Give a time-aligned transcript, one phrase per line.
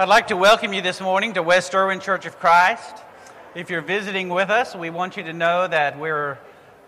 [0.00, 2.96] I'd like to welcome you this morning to West Erwin Church of Christ.
[3.54, 6.38] If you're visiting with us, we want you to know that we're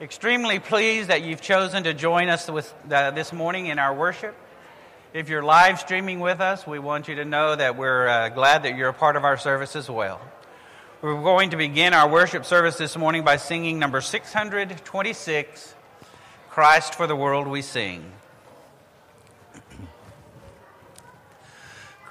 [0.01, 4.35] extremely pleased that you've chosen to join us with, uh, this morning in our worship.
[5.13, 8.63] If you're live streaming with us, we want you to know that we're uh, glad
[8.63, 10.19] that you're a part of our service as well.
[11.03, 15.75] We're going to begin our worship service this morning by singing number 626
[16.49, 18.11] Christ for the World We Sing.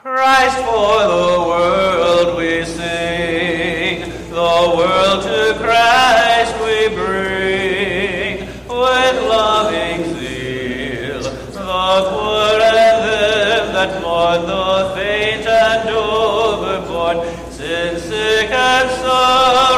[0.04, 11.22] Christ for the world we sing, the world to Christ we bring, with loving zeal,
[11.22, 17.22] the poor and them that mourn, the faint and overborne,
[17.52, 19.71] sin sick and sorrow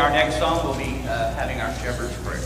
[0.00, 2.40] Our next song, we'll be uh, having our shepherd's prayer.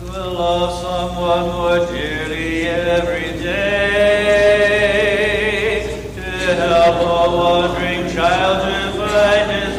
[0.00, 3.88] To love someone more dearly every day,
[6.14, 6.22] to
[6.56, 7.02] help a
[7.34, 9.77] wandering child to find his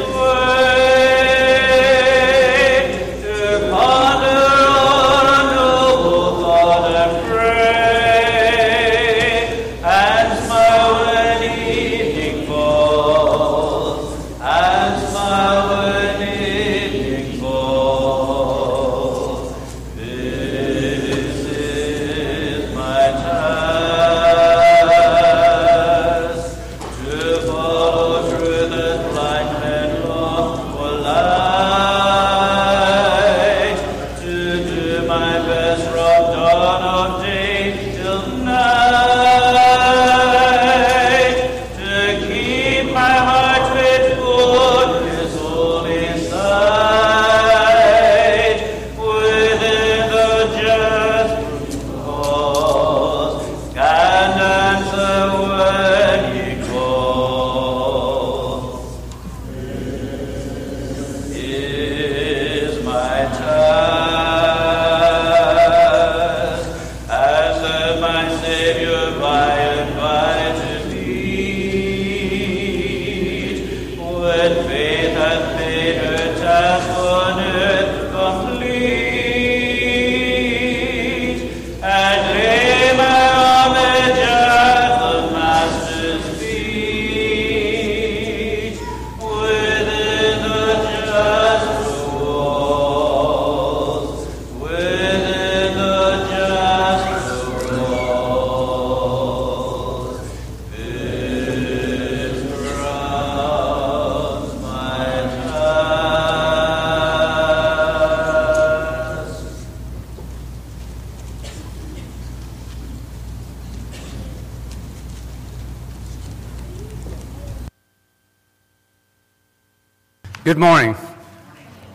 [120.49, 120.95] Good morning.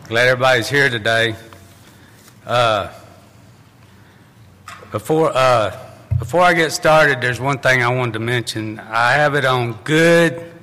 [0.07, 1.35] Glad everybody's here today.
[2.45, 2.89] Uh,
[4.93, 5.77] before uh,
[6.19, 8.79] before I get started, there's one thing I wanted to mention.
[8.79, 10.53] I have it on good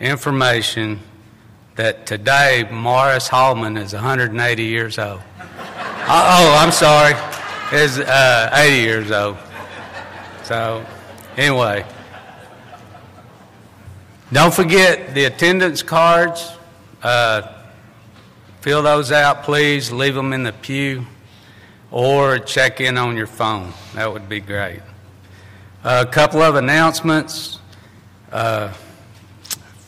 [0.00, 1.00] information
[1.76, 5.22] that today Morris Hallman is 180 years old.
[5.40, 7.14] oh, I'm sorry,
[7.72, 9.38] is uh, 80 years old.
[10.42, 10.84] So,
[11.38, 11.86] anyway,
[14.30, 16.58] don't forget the attendance cards.
[17.04, 17.52] Uh,
[18.62, 19.92] fill those out, please.
[19.92, 21.04] Leave them in the pew
[21.90, 23.74] or check in on your phone.
[23.94, 24.80] That would be great.
[25.84, 27.60] a couple of announcements.
[28.32, 28.72] Uh,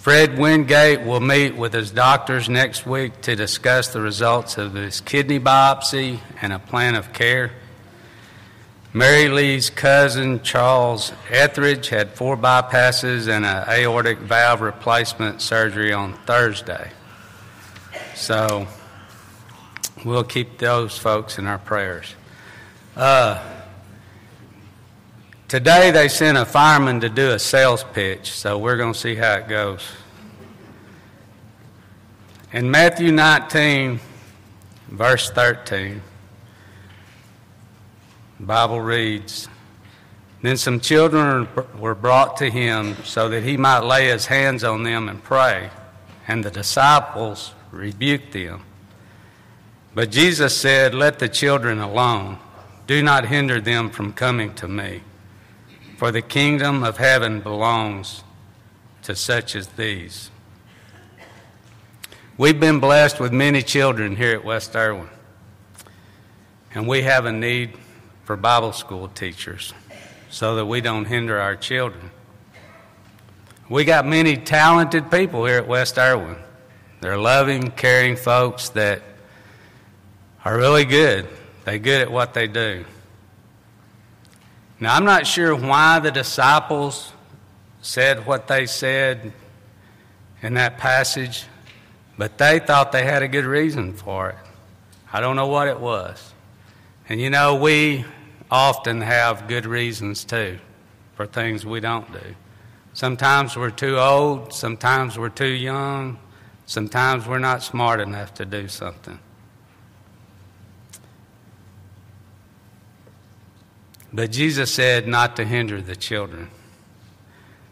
[0.01, 5.01] Fred Wingate will meet with his doctors next week to discuss the results of his
[5.01, 7.51] kidney biopsy and a plan of care.
[8.93, 16.13] Mary Lee's cousin, Charles Etheridge, had four bypasses and an aortic valve replacement surgery on
[16.25, 16.93] Thursday.
[18.17, 18.67] So
[20.07, 22.15] we'll keep those folks in our prayers.
[22.97, 23.45] Uh,
[25.49, 29.17] today they sent a fireman to do a sales pitch, so we're going to see
[29.17, 29.87] how it goes.
[32.55, 34.01] In Matthew 19,
[34.89, 36.01] verse 13,
[38.41, 39.47] the Bible reads,
[40.41, 41.49] Then some children
[41.79, 45.69] were brought to him so that he might lay his hands on them and pray,
[46.27, 48.63] and the disciples rebuked them.
[49.95, 52.39] But Jesus said, Let the children alone.
[52.87, 55.03] Do not hinder them from coming to me.
[55.97, 58.23] For the kingdom of heaven belongs
[59.03, 60.31] to such as these.
[62.39, 65.09] We've been blessed with many children here at West Erwin,
[66.75, 67.73] and we have a need
[68.25, 69.73] for Bible school teachers
[70.29, 72.11] so that we don't hinder our children.
[73.71, 76.37] We got many talented people here at West Erwin.
[77.01, 79.03] They're loving, caring folks that
[80.45, 81.29] are really good.
[81.65, 82.85] They're good at what they do.
[84.79, 87.13] Now, I'm not sure why the disciples
[87.81, 89.33] said what they said
[90.43, 91.45] in that passage,
[92.19, 94.37] but they thought they had a good reason for it.
[95.13, 96.33] I don't know what it was.
[97.09, 98.05] And you know, we
[98.51, 100.59] often have good reasons too
[101.15, 102.35] for things we don't do.
[102.93, 106.19] Sometimes we're too old, sometimes we're too young,
[106.67, 109.19] sometimes we're not smart enough to do something.
[114.13, 116.49] But Jesus said not to hinder the children.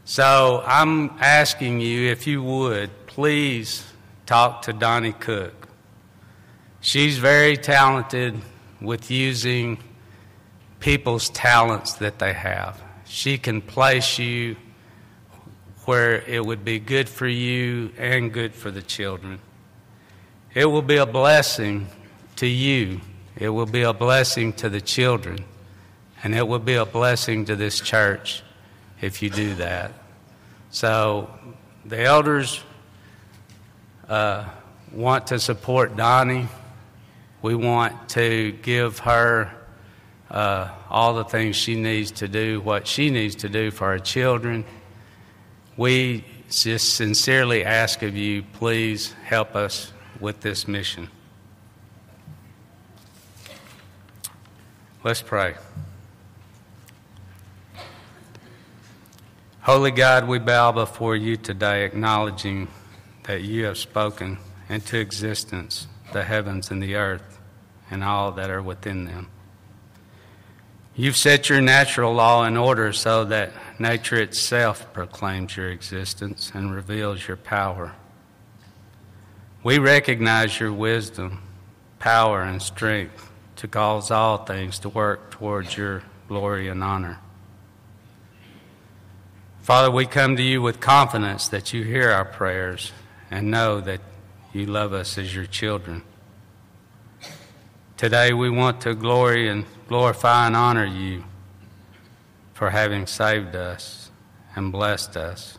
[0.05, 3.85] So I'm asking you, if you would, please
[4.27, 5.69] talk to Donnie Cook.
[6.81, 8.39] She's very talented
[8.81, 9.79] with using
[10.81, 12.83] people's talents that they have.
[13.07, 14.57] She can place you
[15.87, 19.39] where it would be good for you and good for the children.
[20.55, 21.89] It will be a blessing
[22.37, 23.01] to you,
[23.37, 25.45] it will be a blessing to the children.
[26.23, 28.43] And it will be a blessing to this church
[29.03, 29.93] if you do that.
[30.71, 31.29] So
[31.85, 32.63] the elders
[34.09, 34.47] uh,
[34.91, 36.49] want to support Donnie.
[37.43, 39.53] We want to give her
[40.31, 43.99] uh, all the things she needs to do, what she needs to do for our
[43.99, 44.65] children.
[45.77, 51.09] We just sincerely ask of you, please help us with this mission.
[55.03, 55.55] Let's pray.
[59.63, 62.69] Holy God, we bow before you today, acknowledging
[63.25, 64.39] that you have spoken
[64.69, 67.41] into existence the heavens and the earth
[67.91, 69.29] and all that are within them.
[70.95, 76.75] You've set your natural law in order so that nature itself proclaims your existence and
[76.75, 77.95] reveals your power.
[79.63, 81.43] We recognize your wisdom,
[81.99, 87.19] power, and strength to cause all things to work towards your glory and honor.
[89.63, 92.93] Father, we come to you with confidence that you hear our prayers
[93.31, 94.01] and know that
[94.53, 96.03] you love us as your children.
[97.97, 101.25] Today we want to glory and glorify and honor you
[102.55, 104.11] for having saved us
[104.57, 105.59] and blessed us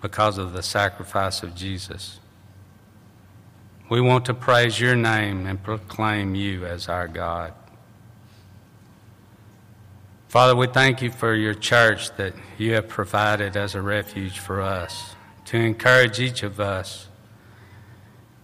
[0.00, 2.20] because of the sacrifice of Jesus.
[3.90, 7.52] We want to praise your name and proclaim you as our God.
[10.28, 14.60] Father, we thank you for your church that you have provided as a refuge for
[14.60, 15.16] us
[15.46, 17.08] to encourage each of us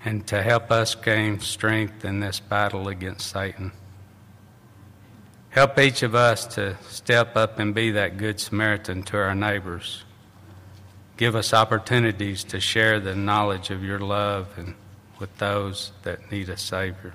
[0.04, 3.70] and to help us gain strength in this battle against Satan.
[5.56, 10.04] Help each of us to step up and be that good Samaritan to our neighbors.
[11.16, 14.74] Give us opportunities to share the knowledge of your love and
[15.18, 17.14] with those that need a Savior.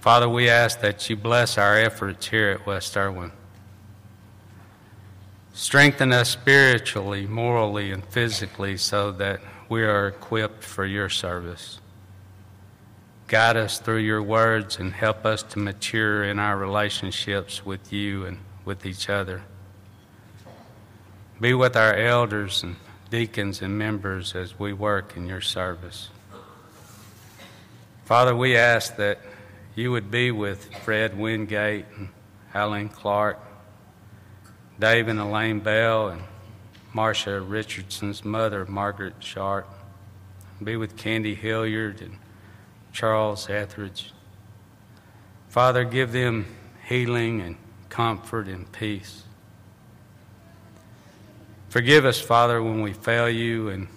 [0.00, 3.32] Father, we ask that you bless our efforts here at West Erwin.
[5.54, 9.40] Strengthen us spiritually, morally, and physically so that
[9.70, 11.80] we are equipped for your service.
[13.32, 18.26] Guide us through your words and help us to mature in our relationships with you
[18.26, 18.36] and
[18.66, 19.40] with each other.
[21.40, 22.76] Be with our elders and
[23.08, 26.10] deacons and members as we work in your service.
[28.04, 29.18] Father, we ask that
[29.74, 32.10] you would be with Fred Wingate and
[32.52, 33.38] Alan Clark,
[34.78, 36.22] Dave and Elaine Bell, and
[36.92, 39.70] Marcia Richardson's mother, Margaret Sharp.
[40.62, 42.18] Be with Candy Hilliard and
[42.92, 44.12] Charles Etheridge.
[45.48, 46.46] Father, give them
[46.86, 47.56] healing and
[47.88, 49.24] comfort and peace.
[51.68, 53.88] Forgive us, Father, when we fail you and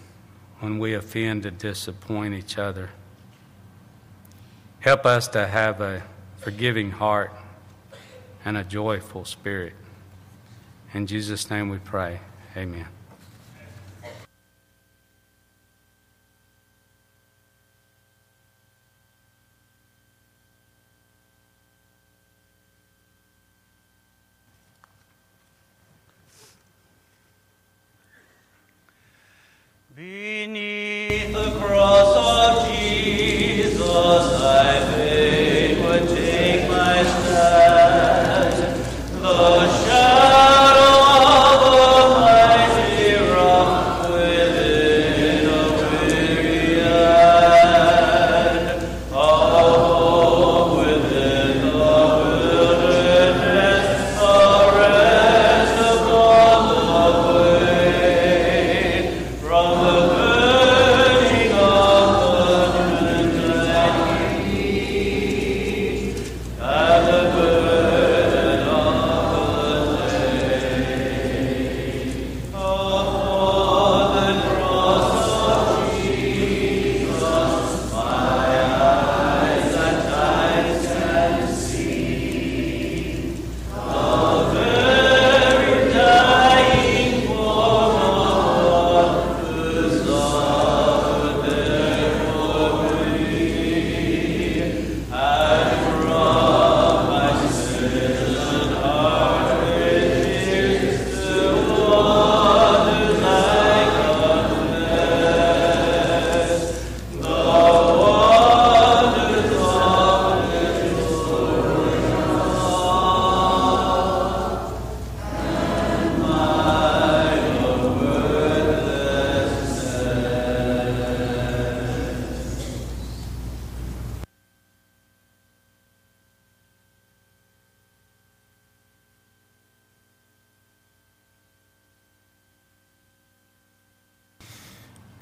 [0.59, 2.89] when we offend and disappoint each other.
[4.79, 6.03] Help us to have a
[6.37, 7.33] forgiving heart
[8.45, 9.73] and a joyful spirit.
[10.93, 12.21] In Jesus' name we pray.
[12.55, 12.94] Amen.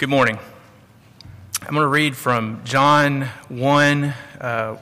[0.04, 0.38] Good morning.
[1.62, 4.04] I'm going to read from John 1,
[4.38, 4.76] uh,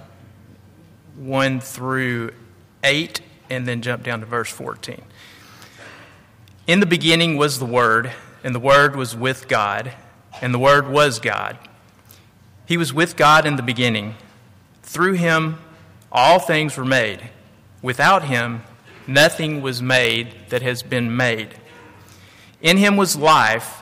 [1.14, 2.32] 1 through
[2.82, 5.00] 8, and then jump down to verse 14.
[6.66, 8.10] In the beginning was the Word,
[8.42, 9.92] and the Word was with God,
[10.40, 11.56] and the Word was God.
[12.66, 14.16] He was with God in the beginning.
[14.82, 15.60] Through him,
[16.10, 17.30] all things were made.
[17.80, 18.62] Without him,
[19.06, 21.54] nothing was made that has been made.
[22.60, 23.81] In him was life,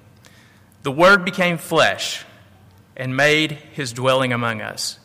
[0.83, 2.25] the Word became flesh
[2.95, 4.99] and made his dwelling among us.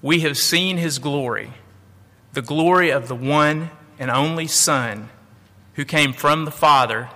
[0.00, 1.52] We have seen his glory,
[2.32, 5.08] the glory of the one and only Son
[5.74, 7.08] who came from the Father,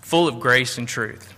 [0.00, 1.34] full of grace and truth.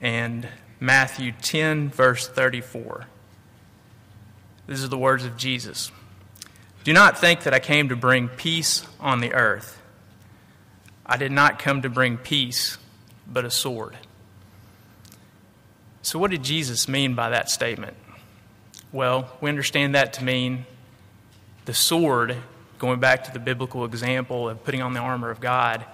[0.00, 0.48] And
[0.80, 3.06] Matthew 10, verse 34.
[4.66, 5.92] These are the words of Jesus.
[6.84, 9.80] Do not think that I came to bring peace on the earth.
[11.06, 12.78] I did not come to bring peace,
[13.26, 13.96] but a sword.
[16.02, 17.96] So, what did Jesus mean by that statement?
[18.92, 20.66] Well, we understand that to mean
[21.64, 22.36] the sword,
[22.78, 25.84] going back to the biblical example of putting on the armor of God,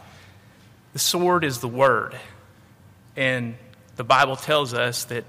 [0.92, 2.18] the sword is the word.
[3.16, 3.56] And
[3.96, 5.24] the Bible tells us that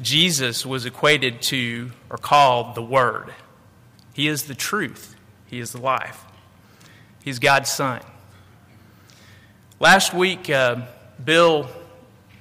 [0.00, 3.32] Jesus was equated to or called the Word.
[4.12, 6.24] He is the truth, He is the life.
[7.24, 8.00] He's God's Son.
[9.80, 10.82] Last week, uh,
[11.22, 11.68] Bill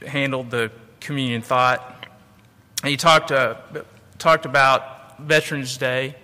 [0.05, 2.07] handled the communion thought.
[2.83, 3.55] And he talked, uh,
[4.19, 6.15] talked about Veterans Day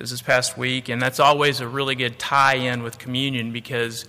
[0.00, 4.06] this is past week, and that's always a really good tie in with communion because,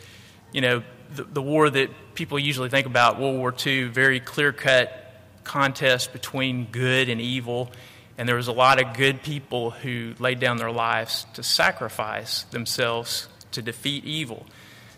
[0.53, 0.81] you know,
[1.13, 5.00] the, the war that people usually think about, World War II, very clear cut
[5.43, 7.71] contest between good and evil.
[8.17, 12.43] And there was a lot of good people who laid down their lives to sacrifice
[12.43, 14.45] themselves to defeat evil.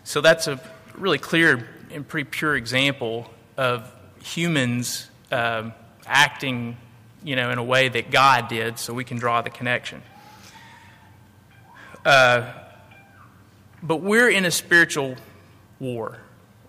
[0.04, 0.60] So that's a
[0.94, 3.90] really clear and pretty pure example of
[4.22, 5.72] humans um,
[6.06, 6.76] acting,
[7.22, 10.02] you know, in a way that God did, so we can draw the connection.
[12.04, 12.52] Uh,
[13.82, 15.16] but we're in a spiritual
[15.78, 16.18] war.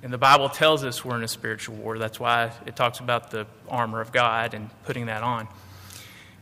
[0.04, 1.98] And the Bible tells us we're in a spiritual war.
[1.98, 5.48] That's why it talks about the armor of God and putting that on.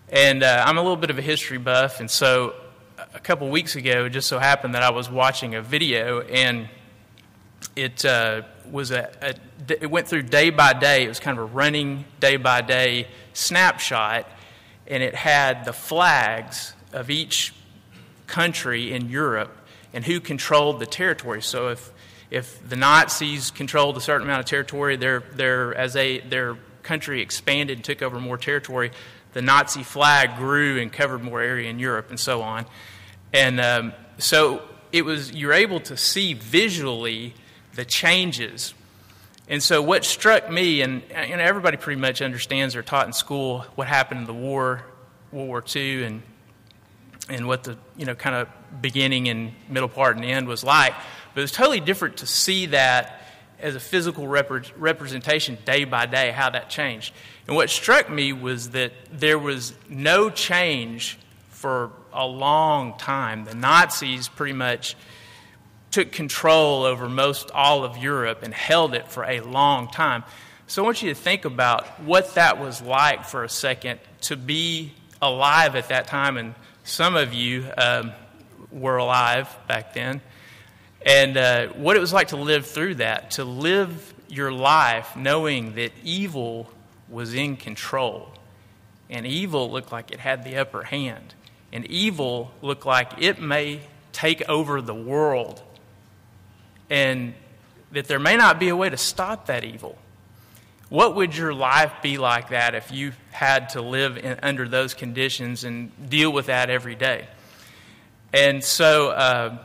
[0.10, 2.56] And uh, I'm a little bit of a history buff, and so
[3.14, 6.68] a couple weeks ago, it just so happened that I was watching a video, and
[7.76, 9.36] it uh, was a, a,
[9.82, 11.06] it went through day by day.
[11.06, 14.28] It was kind of a running day by day snapshot,
[14.88, 17.54] and it had the flags of each
[18.28, 19.56] country in Europe
[19.94, 21.42] and who controlled the territory.
[21.42, 21.92] So if
[22.34, 27.22] if the Nazis controlled a certain amount of territory, their their as they their country
[27.22, 28.92] expanded and took over more territory,
[29.34, 32.66] the Nazi flag grew and covered more area in Europe and so on.
[33.32, 37.36] And um, so it was you're able to see visually
[37.76, 38.74] the changes.
[39.48, 43.60] And so what struck me, and know, everybody pretty much understands or taught in school
[43.76, 44.84] what happened in the war,
[45.32, 46.24] World War II, and
[47.30, 48.48] and what the you know kind of
[48.82, 50.96] beginning and middle part and end was like.
[51.34, 53.22] But it was totally different to see that
[53.60, 57.14] as a physical rep- representation day by day, how that changed.
[57.48, 61.18] And what struck me was that there was no change
[61.50, 63.46] for a long time.
[63.46, 64.96] The Nazis pretty much
[65.92, 70.24] took control over most all of Europe and held it for a long time.
[70.68, 74.36] So I want you to think about what that was like for a second to
[74.36, 76.38] be alive at that time.
[76.38, 78.12] And some of you um,
[78.72, 80.22] were alive back then
[81.06, 85.76] and uh, what it was like to live through that, to live your life knowing
[85.76, 86.70] that evil
[87.10, 88.34] was in control.
[89.10, 91.36] And evil looked like it had the upper hand.
[91.72, 95.62] And evil looked like it may take over the world.
[96.90, 97.34] And
[97.92, 99.98] that there may not be a way to stop that evil.
[100.90, 104.94] What would your life be like that if you had to live in, under those
[104.94, 107.28] conditions and deal with that every day?
[108.32, 109.58] And so, uh,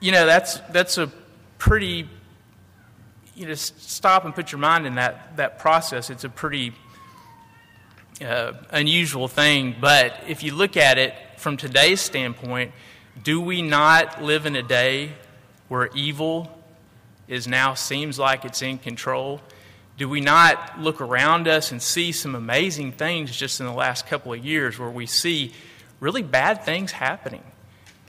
[0.00, 1.10] you know, that's, that's a
[1.58, 2.08] pretty,
[3.34, 6.10] you know, stop and put your mind in that, that process.
[6.10, 6.72] It's a pretty
[8.24, 9.76] uh, unusual thing.
[9.78, 12.72] But if you look at it from today's standpoint,
[13.22, 15.12] do we not live in a day
[15.68, 16.50] where evil
[17.28, 19.40] is now seems like it's in control?
[19.98, 24.06] Do we not look around us and see some amazing things just in the last
[24.06, 25.52] couple of years where we see
[26.00, 27.42] really bad things happening?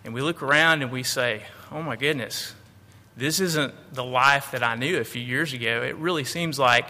[0.05, 2.53] And we look around and we say, oh my goodness,
[3.15, 5.83] this isn't the life that I knew a few years ago.
[5.83, 6.87] It really seems like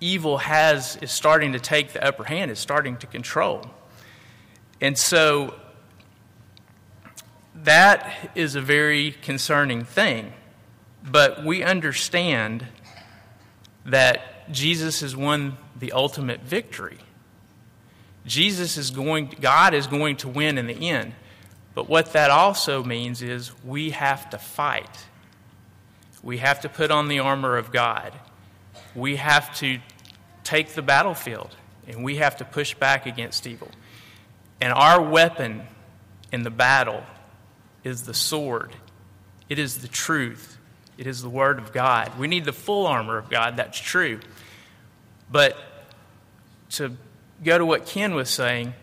[0.00, 3.64] evil has is starting to take the upper hand, is starting to control.
[4.80, 5.54] And so
[7.54, 10.32] that is a very concerning thing.
[11.02, 12.66] But we understand
[13.86, 16.98] that Jesus has won the ultimate victory.
[18.26, 21.14] Jesus is going God is going to win in the end.
[21.74, 25.06] But what that also means is we have to fight.
[26.22, 28.12] We have to put on the armor of God.
[28.94, 29.80] We have to
[30.44, 31.56] take the battlefield
[31.86, 33.68] and we have to push back against evil.
[34.60, 35.62] And our weapon
[36.32, 37.02] in the battle
[37.82, 38.74] is the sword,
[39.48, 40.58] it is the truth,
[40.96, 42.18] it is the Word of God.
[42.18, 44.20] We need the full armor of God, that's true.
[45.30, 45.56] But
[46.70, 46.96] to
[47.42, 48.74] go to what Ken was saying,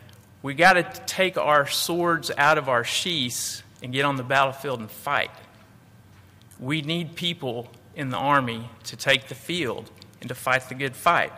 [0.43, 4.79] we got to take our swords out of our sheaths and get on the battlefield
[4.79, 5.31] and fight.
[6.59, 10.95] We need people in the army to take the field and to fight the good
[10.95, 11.31] fight.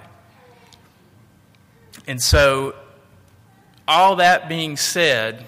[2.08, 2.76] And so,
[3.88, 5.46] all that being said,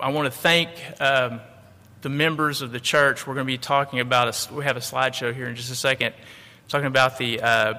[0.00, 0.70] I want to thank
[1.00, 1.40] um,
[2.02, 3.26] the members of the church.
[3.26, 5.74] We're going to be talking about, a, we have a slideshow here in just a
[5.74, 6.14] second,
[6.68, 7.74] talking about the uh,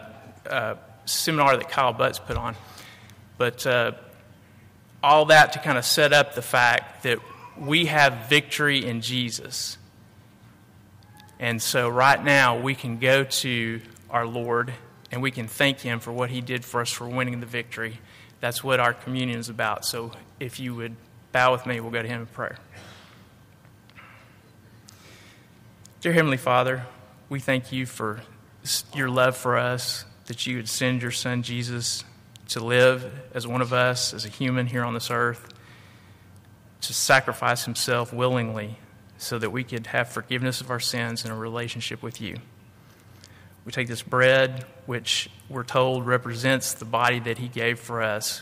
[0.47, 2.55] uh, seminar that Kyle Butts put on.
[3.37, 3.93] But uh,
[5.03, 7.19] all that to kind of set up the fact that
[7.57, 9.77] we have victory in Jesus.
[11.39, 14.73] And so right now we can go to our Lord
[15.11, 17.99] and we can thank Him for what He did for us for winning the victory.
[18.39, 19.85] That's what our communion is about.
[19.85, 20.95] So if you would
[21.33, 22.57] bow with me, we'll go to Him in prayer.
[25.99, 26.85] Dear Heavenly Father,
[27.29, 28.21] we thank you for
[28.95, 32.05] your love for us, that you would send your Son Jesus
[32.49, 35.53] to live as one of us, as a human here on this earth,
[36.81, 38.77] to sacrifice himself willingly
[39.17, 42.37] so that we could have forgiveness of our sins and a relationship with you.
[43.65, 48.41] We take this bread, which we're told represents the body that he gave for us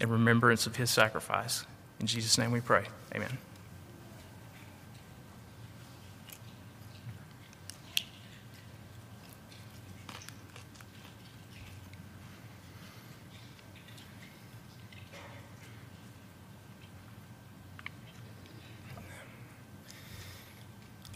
[0.00, 1.64] in remembrance of his sacrifice.
[2.00, 2.84] In Jesus' name we pray.
[3.14, 3.38] Amen.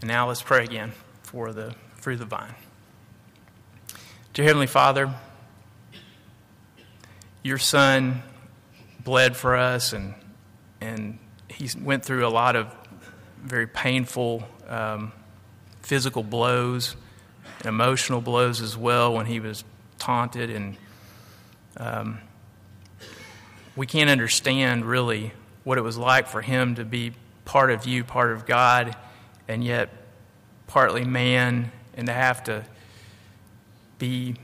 [0.05, 2.55] And now let's pray again for the fruit of the vine.
[4.35, 5.15] Dear Heavenly Father,
[7.43, 8.23] your Son
[9.03, 10.13] bled for us, and,
[10.79, 12.67] and he went through a lot of
[13.43, 15.11] very painful um,
[15.81, 16.97] physical blows
[17.61, 19.65] and emotional blows as well when he was
[19.99, 20.51] taunted.
[20.51, 20.77] And
[21.79, 22.19] um,
[23.75, 27.13] we can't understand really what it was like for him to be
[27.47, 28.95] part of you, part of God,
[29.49, 29.91] and yet
[30.67, 32.65] partly man, and to have to
[33.99, 34.37] be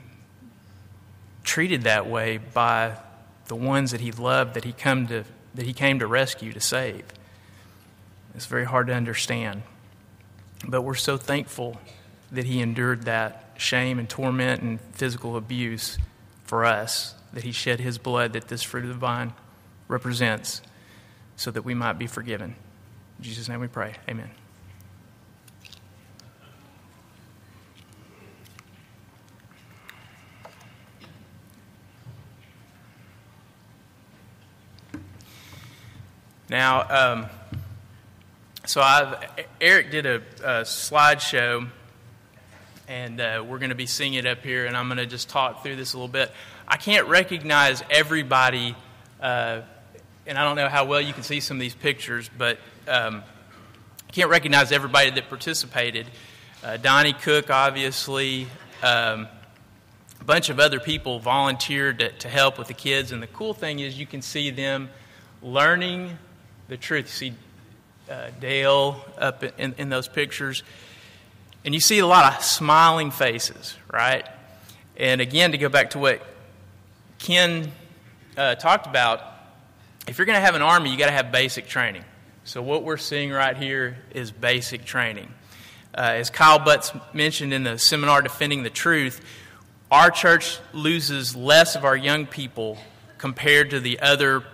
[1.43, 2.97] treated that way by
[3.47, 6.61] the ones that he loved that he come to that he came to rescue to
[6.61, 7.05] save.
[8.35, 9.63] It's very hard to understand.
[10.67, 11.81] But we're so thankful
[12.31, 15.99] that he endured that shame and torment and physical abuse
[16.45, 19.33] for us, that he shed his blood that this fruit of the vine
[19.89, 20.63] represents,
[21.37, 22.55] so that we might be forgiven.
[23.19, 23.95] In Jesus' name we pray.
[24.09, 24.31] Amen.
[36.51, 37.27] Now, um,
[38.67, 39.25] so I've,
[39.61, 41.69] Eric did a, a slideshow,
[42.89, 45.29] and uh, we're going to be seeing it up here, and I'm going to just
[45.29, 46.33] talk through this a little bit.
[46.67, 48.75] I can't recognize everybody,
[49.23, 49.61] uh,
[50.27, 52.59] and I don't know how well you can see some of these pictures, but
[52.89, 53.23] um,
[54.09, 56.09] I can't recognize everybody that participated.
[56.65, 58.49] Uh, Donnie Cook, obviously.
[58.83, 59.29] Um,
[60.21, 63.55] a bunch of other people volunteered to, to help with the kids, and the cool
[63.55, 64.91] thing is you can see them
[65.43, 66.19] learning
[66.70, 67.06] the truth.
[67.06, 67.35] You see
[68.09, 70.62] uh, Dale up in, in those pictures,
[71.64, 74.24] and you see a lot of smiling faces, right?
[74.96, 76.22] And again, to go back to what
[77.18, 77.72] Ken
[78.37, 79.20] uh, talked about,
[80.06, 82.04] if you're going to have an army, you got to have basic training.
[82.44, 85.28] So what we're seeing right here is basic training.
[85.92, 89.20] Uh, as Kyle Butts mentioned in the seminar Defending the Truth,
[89.90, 92.78] our church loses less of our young people
[93.18, 94.44] compared to the other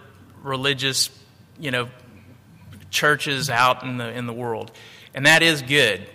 [0.42, 1.10] religious,
[1.58, 1.88] you know,
[2.90, 4.72] churches out in the, in the world.
[5.14, 6.06] And that is good,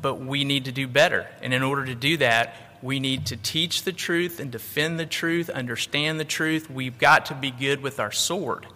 [0.00, 1.26] but, we need to do better.
[1.42, 5.06] And in order to do that, we need to teach the truth and defend the
[5.06, 6.70] truth, understand the truth.
[6.70, 8.66] We've got to be good with our sword.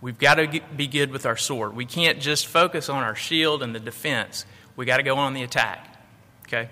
[0.00, 1.74] We've got to be good with our sword.
[1.74, 4.46] We can't just focus on our shield and the defense.
[4.76, 5.98] We got to go on the attack.
[6.46, 6.68] Okay.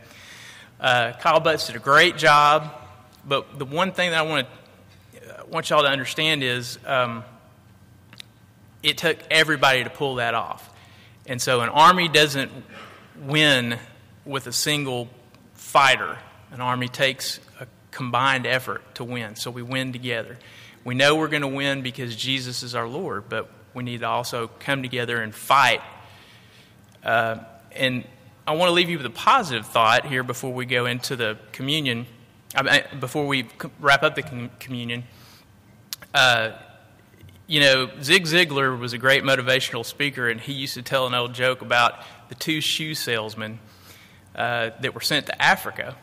[0.80, 2.70] Uh, Kyle Butts did a great job,
[3.26, 7.24] but the one thing that I want to uh, want y'all to understand is um,
[8.82, 10.70] it took everybody to pull that off.
[11.26, 12.52] And so an army doesn't
[13.20, 13.78] win
[14.24, 15.08] with a single
[15.54, 16.18] fighter.
[16.52, 19.36] An army takes a combined effort to win.
[19.36, 20.38] So we win together.
[20.84, 24.06] We know we're going to win because Jesus is our Lord, but we need to
[24.06, 25.80] also come together and fight.
[27.02, 27.38] Uh,
[27.72, 28.04] and
[28.46, 31.36] I want to leave you with a positive thought here before we go into the
[31.50, 32.06] communion,
[32.54, 33.48] I before we
[33.80, 35.04] wrap up the communion.
[36.14, 36.52] Uh,
[37.46, 41.14] you know, Zig Ziglar was a great motivational speaker, and he used to tell an
[41.14, 41.94] old joke about
[42.28, 43.60] the two shoe salesmen
[44.34, 45.96] uh, that were sent to Africa.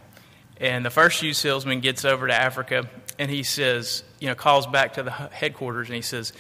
[0.58, 4.66] And the first shoe salesman gets over to Africa, and he says, you know, calls
[4.68, 6.32] back to the headquarters, and he says,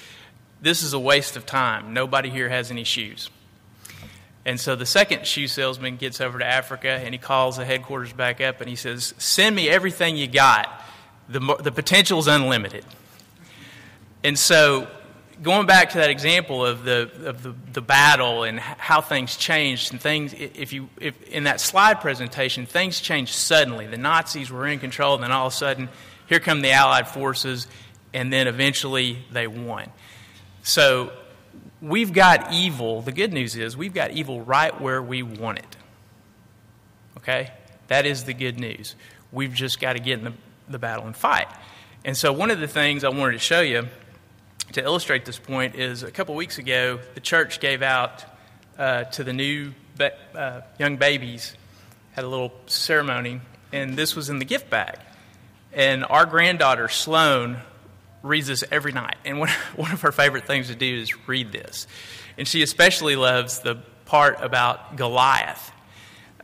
[0.61, 1.93] This is a waste of time.
[1.93, 3.29] Nobody here has any shoes.
[4.45, 8.13] And so the second shoe salesman gets over to Africa, and he calls the headquarters
[8.13, 10.81] back up, and he says, Send me everything you got.
[11.27, 12.85] The, the potential is unlimited.
[14.23, 14.87] And so,
[15.41, 19.91] going back to that example of the, of the, the battle and how things changed,
[19.91, 23.85] and things, if you, if, in that slide presentation, things changed suddenly.
[23.85, 25.89] The Nazis were in control, and then all of a sudden,
[26.27, 27.67] here come the Allied forces,
[28.13, 29.89] and then eventually they won.
[30.63, 31.11] So,
[31.81, 33.01] we've got evil.
[33.01, 35.77] The good news is we've got evil right where we want it.
[37.17, 37.51] Okay?
[37.87, 38.95] That is the good news.
[39.33, 40.33] We've just got to get in the,
[40.69, 41.47] the battle and fight.
[42.05, 43.89] And so, one of the things I wanted to show you
[44.71, 48.23] to illustrate this point is a couple weeks ago, the church gave out
[48.77, 51.55] uh, to the new ba- uh, young babies,
[52.13, 54.97] had a little ceremony, and this was in the gift bag.
[55.73, 57.57] And our granddaughter, Sloan,
[58.21, 59.17] reads this every night.
[59.25, 61.87] And one, one of her favorite things to do is read this.
[62.37, 65.71] And she especially loves the part about Goliath.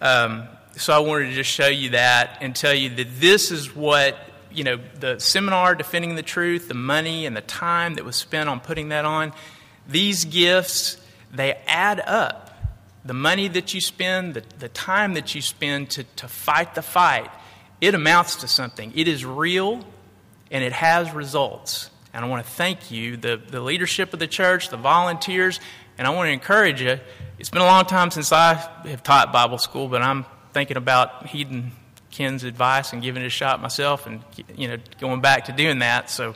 [0.01, 3.75] Um, so I wanted to just show you that and tell you that this is
[3.75, 4.17] what,
[4.51, 8.49] you know, the seminar, Defending the Truth, the money and the time that was spent
[8.49, 9.33] on putting that on,
[9.87, 10.97] these gifts,
[11.31, 12.45] they add up.
[13.05, 16.81] The money that you spend, the, the time that you spend to, to fight the
[16.81, 17.29] fight,
[17.81, 18.91] it amounts to something.
[18.95, 19.85] It is real
[20.51, 21.89] and it has results.
[22.13, 25.59] And I want to thank you, the, the leadership of the church, the volunteers,
[25.97, 26.99] and I want to encourage you.
[27.37, 31.27] It's been a long time since I have taught Bible school, but I'm thinking about
[31.27, 31.71] heeding
[32.19, 34.21] Ken's advice and giving it a shot myself and
[34.53, 36.09] you know going back to doing that.
[36.09, 36.35] So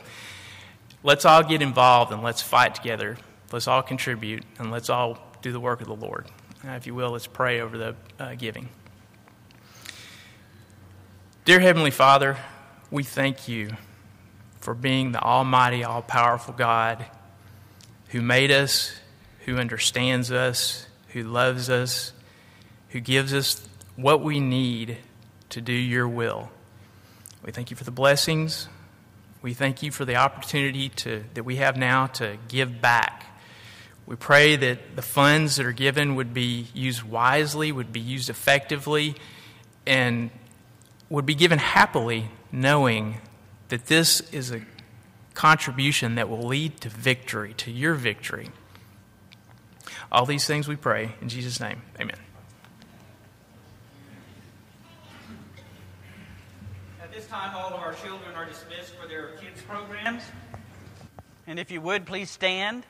[1.02, 3.18] let's all get involved and let's fight together.
[3.52, 6.26] Let's all contribute and let's all do the work of the Lord.
[6.66, 8.70] Uh, if you will, let's pray over the uh, giving.
[11.44, 12.38] Dear Heavenly Father,
[12.90, 13.76] we thank you
[14.62, 17.04] for being the Almighty, all powerful God
[18.08, 18.98] who made us,
[19.44, 22.14] who understands us, who loves us,
[22.88, 24.96] who gives us what we need
[25.54, 26.50] to do your will.
[27.44, 28.68] We thank you for the blessings.
[29.40, 33.26] We thank you for the opportunity to, that we have now to give back.
[34.04, 38.28] We pray that the funds that are given would be used wisely, would be used
[38.28, 39.14] effectively,
[39.86, 40.30] and
[41.08, 43.20] would be given happily, knowing
[43.68, 44.62] that this is a
[45.34, 48.50] contribution that will lead to victory, to your victory.
[50.10, 51.82] All these things we pray in Jesus' name.
[52.00, 52.23] Amen.
[57.04, 60.22] At this time, all of our children are dismissed for their kids' programs.
[61.46, 62.86] And if you would, please stand.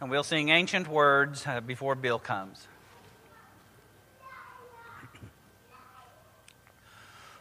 [0.00, 2.66] And we'll sing ancient words uh, before Bill comes.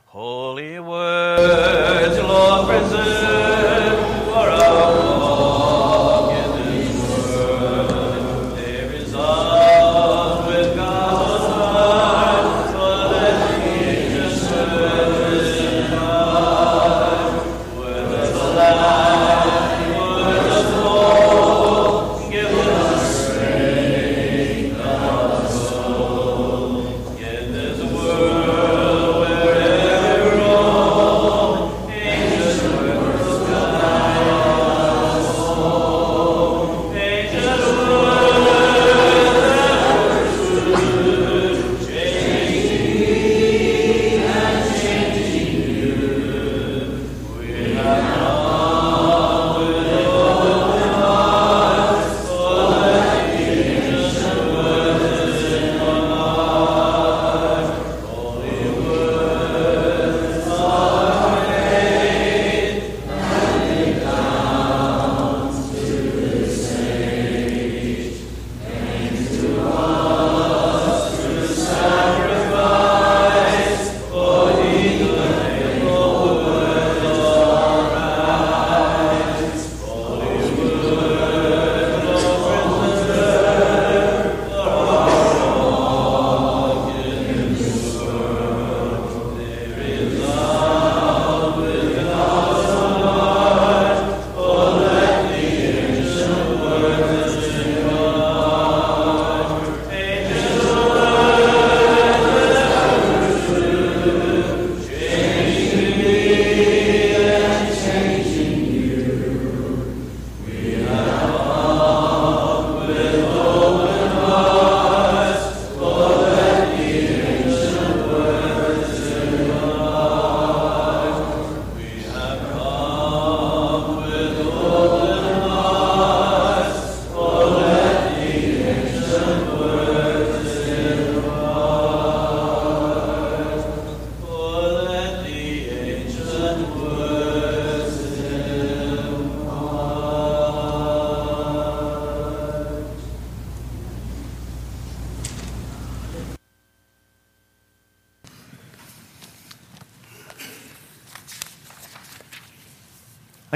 [0.06, 3.53] Holy words, Lord, preserve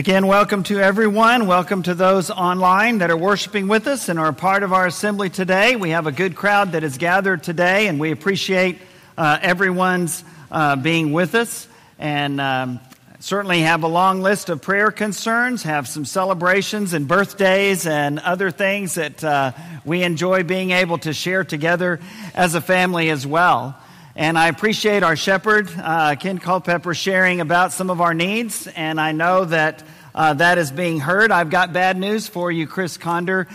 [0.08, 1.48] Again, welcome to everyone.
[1.48, 4.88] Welcome to those online that are worshiping with us and are a part of our
[4.88, 5.76] assembly today.
[5.76, 8.78] We have a good crowd that is gathered today, and we appreciate
[9.18, 11.68] uh, everyone's uh, being with us.
[12.00, 12.80] And um,
[13.20, 18.50] certainly have a long list of prayer concerns, have some celebrations and birthdays and other
[18.50, 19.52] things that uh,
[19.84, 22.00] we enjoy being able to share together
[22.34, 23.78] as a family as well.
[24.16, 28.66] And I appreciate our shepherd, uh, Ken Culpepper, sharing about some of our needs.
[28.66, 29.84] And I know that
[30.18, 31.32] uh, that is being heard.
[31.32, 33.48] I've got bad news for you, Chris Conder.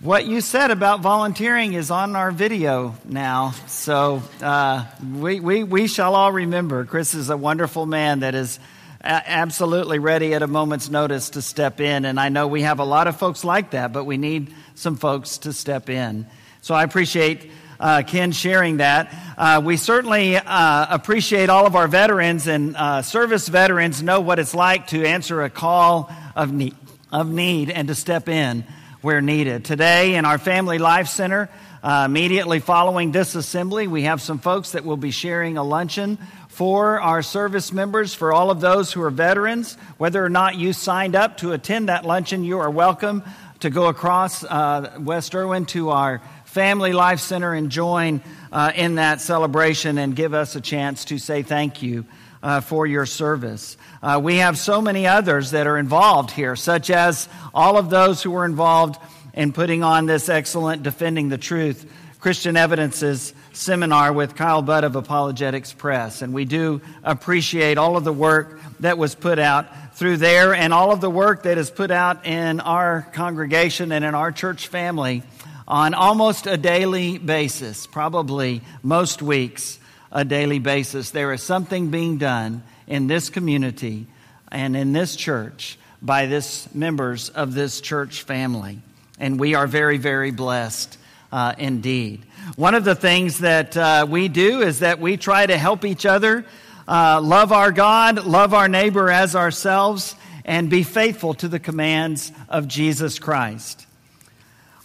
[0.00, 5.86] What you said about volunteering is on our video now, so uh, we, we, we
[5.86, 6.84] shall all remember.
[6.84, 8.60] Chris is a wonderful man that is
[9.02, 12.84] absolutely ready at a moment's notice to step in, and I know we have a
[12.84, 16.26] lot of folks like that, but we need some folks to step in.
[16.60, 19.14] So I appreciate uh, Ken sharing that.
[19.36, 24.38] Uh, we certainly uh, appreciate all of our veterans and uh, service veterans know what
[24.38, 26.74] it's like to answer a call of need,
[27.12, 28.64] of need and to step in
[29.00, 29.64] where needed.
[29.64, 31.50] Today, in our Family Life Center,
[31.82, 36.18] uh, immediately following this assembly, we have some folks that will be sharing a luncheon
[36.48, 39.74] for our service members, for all of those who are veterans.
[39.98, 43.22] Whether or not you signed up to attend that luncheon, you are welcome
[43.60, 46.22] to go across uh, West Erwin to our
[46.54, 51.18] Family Life Center and join uh, in that celebration and give us a chance to
[51.18, 52.04] say thank you
[52.44, 53.76] uh, for your service.
[54.00, 58.22] Uh, we have so many others that are involved here, such as all of those
[58.22, 61.90] who were involved in putting on this excellent Defending the Truth
[62.20, 66.22] Christian Evidences seminar with Kyle Butt of Apologetics Press.
[66.22, 70.72] And we do appreciate all of the work that was put out through there and
[70.72, 74.68] all of the work that is put out in our congregation and in our church
[74.68, 75.24] family
[75.66, 79.78] on almost a daily basis, probably most weeks
[80.12, 81.10] a daily basis.
[81.10, 84.06] There is something being done in this community
[84.52, 88.78] and in this church by this members of this church family.
[89.18, 90.98] And we are very, very blessed
[91.32, 92.24] uh, indeed.
[92.56, 96.06] One of the things that uh, we do is that we try to help each
[96.06, 96.44] other
[96.86, 102.30] uh, love our God, love our neighbor as ourselves, and be faithful to the commands
[102.48, 103.83] of Jesus Christ.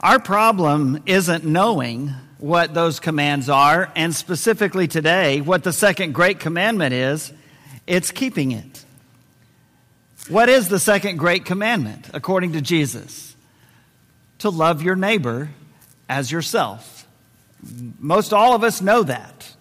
[0.01, 6.39] Our problem isn't knowing what those commands are, and specifically today, what the second great
[6.39, 7.33] commandment is,
[7.85, 8.85] it's keeping it.
[10.29, 13.35] What is the second great commandment, according to Jesus?
[14.39, 15.49] To love your neighbor
[16.07, 17.05] as yourself.
[17.99, 19.53] Most all of us know that.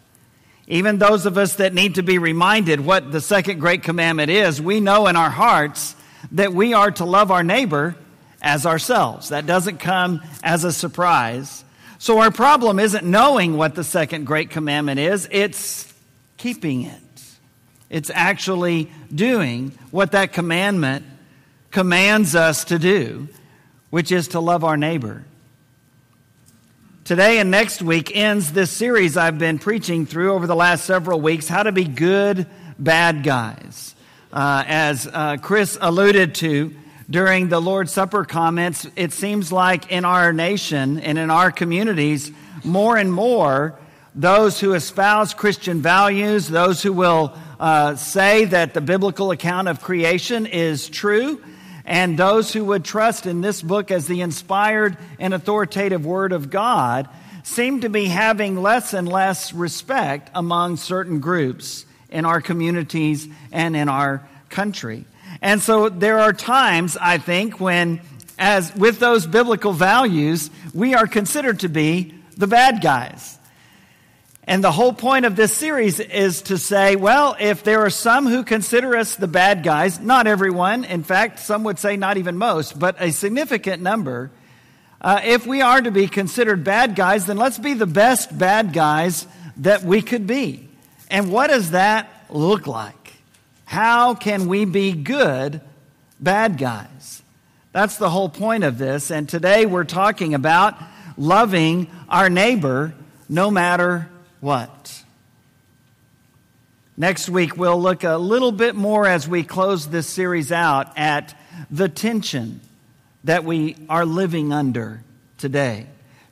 [0.69, 4.63] Even those of us that need to be reminded what the second great commandment is,
[4.63, 5.97] we know in our hearts
[6.31, 7.97] that we are to love our neighbor
[8.41, 9.31] as ourselves.
[9.31, 11.65] That doesn't come as a surprise.
[11.99, 15.93] So our problem isn't knowing what the second great commandment is, it's
[16.37, 17.01] keeping it.
[17.91, 21.05] It's actually doing what that commandment
[21.71, 23.29] commands us to do,
[23.91, 25.25] which is to love our neighbor.
[27.05, 31.21] Today and next week ends this series I've been preaching through over the last several
[31.21, 32.47] weeks how to be good
[32.79, 33.95] bad guys.
[34.31, 36.75] Uh, as uh, Chris alluded to,
[37.11, 42.31] during the Lord's Supper comments, it seems like in our nation and in our communities,
[42.65, 43.79] more and more,
[44.15, 49.81] those who espouse Christian values, those who will uh, say that the biblical account of
[49.81, 51.43] creation is true,
[51.87, 56.51] and those who would trust in this book as the inspired and authoritative Word of
[56.51, 57.09] God,
[57.43, 63.75] seem to be having less and less respect among certain groups in our communities and
[63.75, 65.07] in our country.
[65.41, 68.01] And so there are times, I think, when,
[68.39, 73.39] as with those biblical values, we are considered to be the bad guys.
[74.45, 78.27] And the whole point of this series is to say, well, if there are some
[78.27, 82.39] who consider us the bad guys, not everyone, in fact, some would say not even
[82.39, 84.31] most, but a significant number,
[85.03, 88.73] uh, if we are to be considered bad guys, then let's be the best bad
[88.73, 89.27] guys
[89.59, 90.69] that we could be.
[91.11, 92.98] And what does that look like?
[93.69, 95.61] How can we be good
[96.19, 97.23] bad guys?
[97.73, 99.11] That's the whole point of this.
[99.11, 100.75] And today we're talking about
[101.19, 102.95] loving our neighbor
[103.29, 104.09] no matter
[104.41, 105.05] what.
[106.97, 111.39] Next week, we'll look a little bit more as we close this series out at
[111.71, 112.63] the tension
[113.25, 115.03] that we are living under
[115.37, 115.85] today.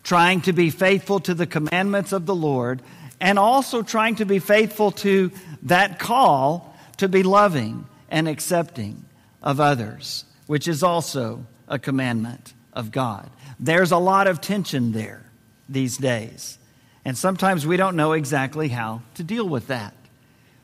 [0.02, 2.80] Trying to be faithful to the commandments of the Lord
[3.20, 5.32] and also trying to be faithful to
[5.64, 9.04] that call to be loving and accepting
[9.42, 13.30] of others, which is also a commandment of God.
[13.58, 15.24] There's a lot of tension there
[15.68, 16.58] these days.
[17.04, 19.94] And sometimes we don't know exactly how to deal with that.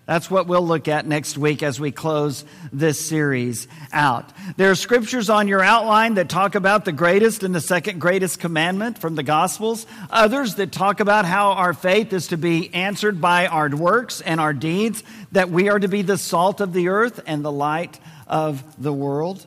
[0.04, 4.32] That's what we'll look at next week as we close this series out.
[4.56, 8.40] There are scriptures on your outline that talk about the greatest and the second greatest
[8.40, 9.86] commandment from the Gospels.
[10.10, 14.40] Others that talk about how our faith is to be answered by our works and
[14.40, 18.00] our deeds, that we are to be the salt of the earth and the light
[18.26, 19.46] of the world.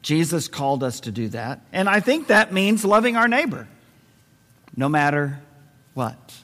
[0.00, 1.60] Jesus called us to do that.
[1.70, 3.68] And I think that means loving our neighbor,
[4.74, 5.42] no matter
[5.92, 6.34] what.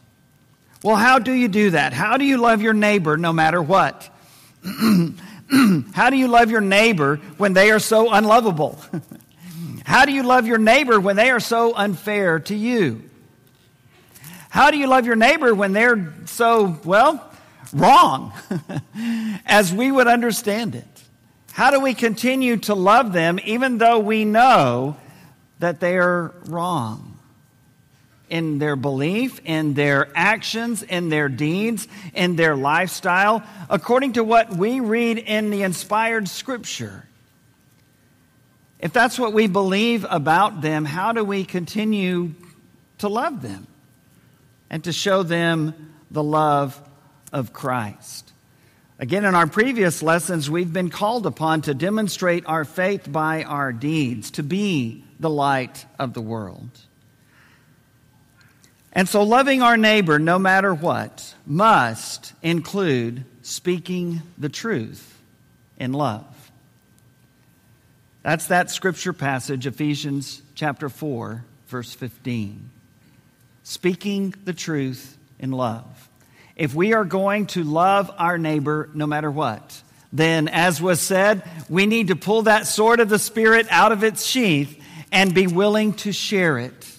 [0.82, 1.92] Well, how do you do that?
[1.92, 4.08] How do you love your neighbor no matter what?
[5.92, 8.78] how do you love your neighbor when they are so unlovable?
[9.84, 13.08] How do you love your neighbor when they are so unfair to you?
[14.50, 17.32] How do you love your neighbor when they're so, well,
[17.72, 18.34] wrong
[19.46, 20.86] as we would understand it?
[21.52, 24.98] How do we continue to love them even though we know
[25.58, 27.07] that they are wrong
[28.30, 34.50] in their belief, in their actions, in their deeds, in their lifestyle, according to what
[34.50, 37.04] we read in the inspired scripture?
[38.78, 42.34] If that's what we believe about them, how do we continue
[42.98, 43.66] to love them
[44.70, 46.80] and to show them the love
[47.32, 48.32] of Christ?
[49.00, 53.72] Again, in our previous lessons, we've been called upon to demonstrate our faith by our
[53.72, 56.70] deeds, to be the light of the world.
[58.98, 65.16] And so, loving our neighbor, no matter what, must include speaking the truth
[65.76, 66.50] in love.
[68.24, 72.70] That's that scripture passage, Ephesians chapter 4, verse 15.
[73.62, 76.08] Speaking the truth in love
[76.56, 79.80] if we are going to love our neighbor no matter what,
[80.12, 84.02] then, as was said, we need to pull that sword of the Spirit out of
[84.02, 84.76] its sheath
[85.12, 86.97] and be willing to share it.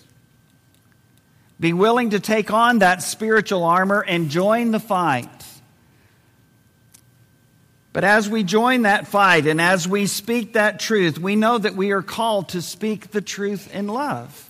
[1.60, 5.30] Be willing to take on that spiritual armor and join the fight.
[7.92, 11.76] But as we join that fight and as we speak that truth, we know that
[11.76, 14.50] we are called to speak the truth in love.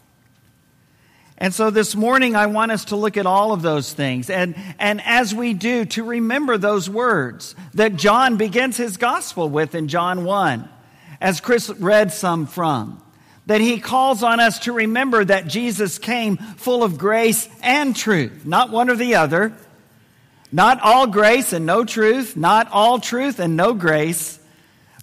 [1.38, 4.30] And so this morning, I want us to look at all of those things.
[4.30, 9.74] And, and as we do, to remember those words that John begins his gospel with
[9.74, 10.68] in John 1,
[11.22, 13.02] as Chris read some from.
[13.50, 18.46] That he calls on us to remember that Jesus came full of grace and truth,
[18.46, 19.54] not one or the other.
[20.52, 24.40] Not all grace and no truth, not all truth and no grace,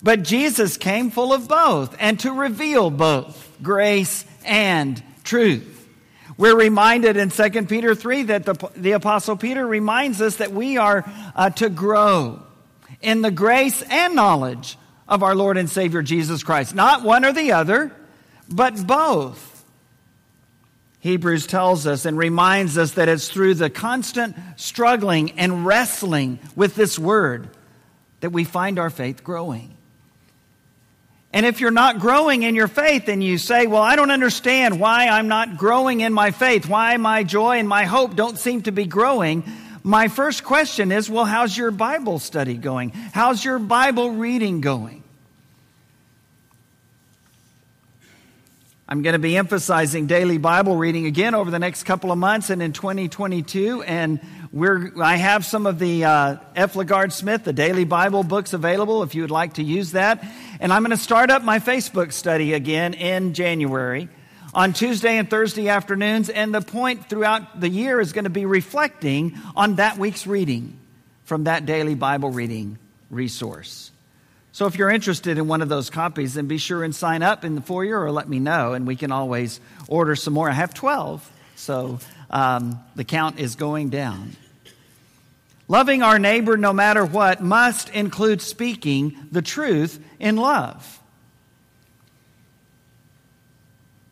[0.00, 5.88] but Jesus came full of both and to reveal both grace and truth.
[6.36, 10.76] We're reminded in 2 Peter 3 that the, the Apostle Peter reminds us that we
[10.76, 12.42] are uh, to grow
[13.00, 14.76] in the grace and knowledge
[15.08, 16.74] of our Lord and Savior Jesus Christ.
[16.74, 17.92] Not one or the other,
[18.48, 19.64] but both.
[21.00, 26.74] Hebrews tells us and reminds us that it's through the constant struggling and wrestling with
[26.74, 27.48] this word
[28.20, 29.76] that we find our faith growing.
[31.32, 34.80] And if you're not growing in your faith and you say, Well, I don't understand
[34.80, 38.62] why I'm not growing in my faith, why my joy and my hope don't seem
[38.62, 39.44] to be growing,
[39.82, 42.90] my first question is, Well, how's your Bible study going?
[42.90, 45.04] How's your Bible reading going?
[48.88, 52.50] I'm going to be emphasizing daily Bible reading again over the next couple of months
[52.50, 53.82] and in 2022.
[53.82, 54.20] And
[54.52, 56.76] we're, I have some of the uh, F.
[57.12, 60.24] Smith, the daily Bible books available if you would like to use that.
[60.60, 64.08] And I'm going to start up my Facebook study again in January
[64.54, 66.28] on Tuesday and Thursday afternoons.
[66.28, 70.78] And the point throughout the year is going to be reflecting on that week's reading
[71.24, 72.78] from that daily Bible reading
[73.10, 73.90] resource.
[74.56, 77.44] So if you're interested in one of those copies, then be sure and sign up
[77.44, 80.48] in the foyer or let me know, and we can always order some more.
[80.48, 81.98] I have 12, so
[82.30, 84.34] um, the count is going down.
[85.68, 91.00] Loving our neighbor no matter what must include speaking the truth in love.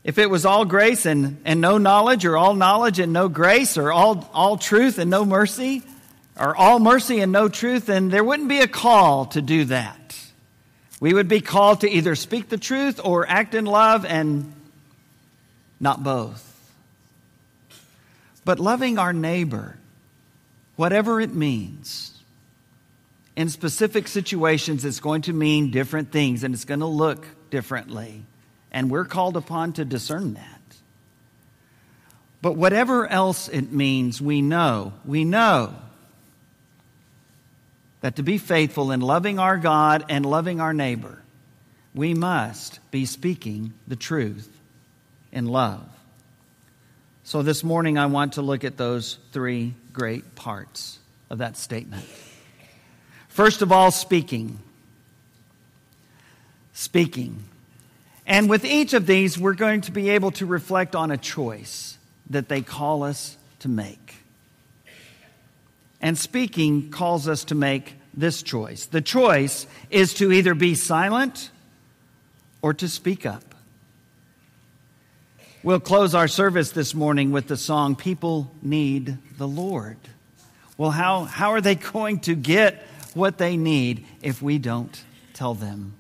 [0.05, 3.79] If it was all grace and, and no knowledge, or all knowledge and no grace,
[3.79, 5.83] or all, all truth and no mercy,
[6.39, 10.04] or all mercy and no truth, then there wouldn't be a call to do that.
[11.05, 14.51] We would be called to either speak the truth or act in love, and
[15.79, 16.51] not both.
[18.47, 19.77] But loving our neighbor
[20.77, 22.19] whatever it means.
[23.37, 28.25] In specific situations, it's going to mean different things and it's going to look differently.
[28.73, 30.63] And we're called upon to discern that.
[32.41, 35.75] But whatever else it means, we know, we know
[38.05, 41.23] that to be faithful in loving our God and loving our neighbor,
[41.95, 44.61] we must be speaking the truth
[45.33, 45.89] in love.
[47.23, 50.99] So this morning, I want to look at those three great parts
[51.31, 52.05] of that statement.
[53.29, 54.59] First of all, speaking.
[56.75, 57.43] Speaking.
[58.27, 61.97] And with each of these, we're going to be able to reflect on a choice
[62.29, 64.17] that they call us to make.
[66.05, 68.85] And speaking calls us to make this choice.
[68.85, 71.51] The choice is to either be silent
[72.61, 73.55] or to speak up.
[75.63, 79.97] We'll close our service this morning with the song, People Need the Lord.
[80.77, 82.83] Well, how, how are they going to get
[83.15, 85.03] what they need if we don't
[85.33, 85.95] tell them?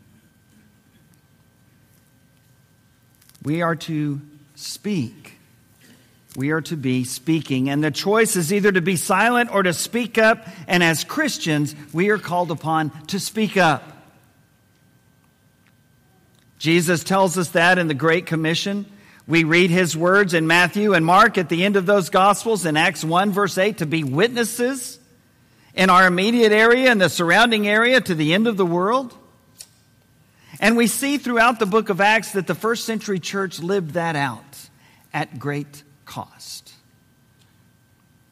[3.42, 4.20] We are to
[4.55, 5.34] speak.
[6.37, 7.70] We are to be speaking.
[7.70, 10.47] And the choice is either to be silent or to speak up.
[10.66, 13.93] And as Christians, we are called upon to speak up.
[16.59, 18.87] Jesus tells us that in the Great Commission.
[19.26, 22.76] We read his words in Matthew and Mark at the end of those Gospels in
[22.76, 24.99] Acts 1, verse 8, to be witnesses
[25.74, 29.16] in our immediate area and the surrounding area to the end of the world.
[30.61, 34.16] And we see throughout the book of Acts that the first century church lived that
[34.16, 34.68] out
[35.12, 36.72] at great cost.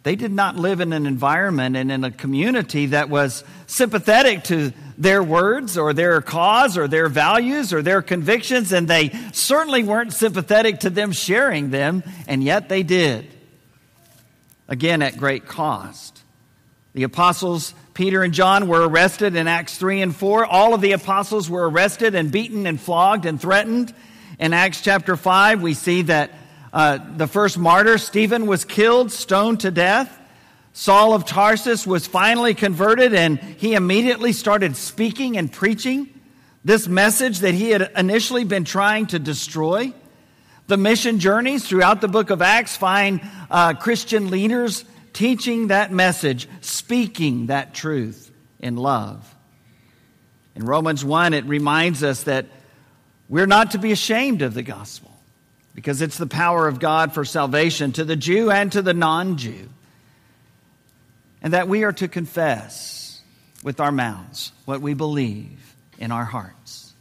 [0.03, 4.73] They did not live in an environment and in a community that was sympathetic to
[4.99, 10.13] their words or their cause or their values or their convictions, and they certainly weren't
[10.13, 13.27] sympathetic to them sharing them, and yet they did.
[14.67, 16.23] Again, at great cost.
[16.95, 20.45] The apostles, Peter and John, were arrested in Acts 3 and 4.
[20.45, 23.95] All of the apostles were arrested and beaten and flogged and threatened.
[24.39, 26.33] In Acts chapter 5, we see that
[26.73, 30.19] uh, the first martyr, Stephen, was killed, stoned to death.
[30.73, 36.09] Saul of Tarsus was finally converted and he immediately started speaking and preaching
[36.65, 39.93] this message that he had initially been trying to destroy.
[40.69, 43.21] The mission journeys throughout the book of Acts find
[43.51, 49.35] uh, Christian leaders teaching that message, speaking that truth in love.
[50.55, 52.47] In Romans 1, it reminds us that
[53.29, 55.12] we're not to be ashamed of the gospel
[55.75, 59.37] because it's the power of God for salvation to the Jew and to the non
[59.37, 59.69] Jew.
[61.43, 63.21] And that we are to confess
[63.65, 66.93] with our mouths what we believe in our hearts.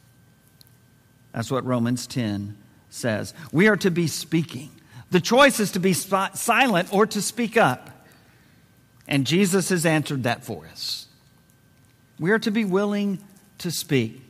[1.32, 2.58] That's what Romans 10
[2.90, 3.34] says.
[3.52, 4.70] We are to be speaking.
[5.12, 7.90] The choice is to be silent or to speak up.
[9.08, 11.08] And Jesus has answered that for us.
[12.20, 13.20] We are to be willing
[13.60, 14.22] to speak.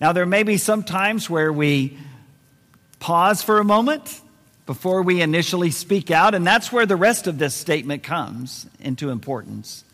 [0.00, 1.98] Now, there may be some times where we
[2.98, 4.20] pause for a moment
[4.66, 9.10] before we initially speak out, and that's where the rest of this statement comes into
[9.10, 9.84] importance.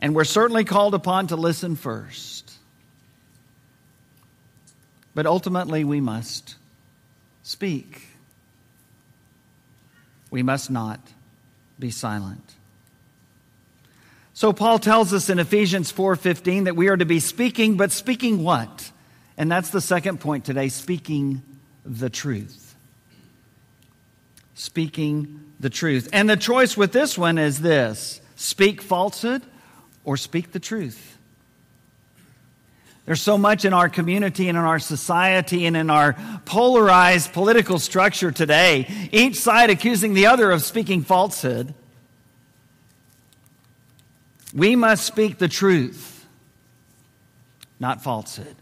[0.00, 2.52] And we're certainly called upon to listen first.
[5.14, 6.56] But ultimately, we must
[7.42, 8.02] speak.
[10.30, 11.00] We must not
[11.78, 12.54] be silent.
[14.34, 18.44] So Paul tells us in Ephesians 4:15 that we are to be speaking, but speaking
[18.44, 18.92] what?
[19.38, 21.42] And that's the second point today speaking
[21.86, 22.74] the truth.
[24.54, 26.08] Speaking the truth.
[26.12, 29.42] And the choice with this one is this speak falsehood
[30.04, 31.16] or speak the truth.
[33.06, 36.14] There's so much in our community and in our society and in our
[36.44, 41.72] polarized political structure today, each side accusing the other of speaking falsehood.
[44.52, 46.26] We must speak the truth,
[47.80, 48.56] not falsehood.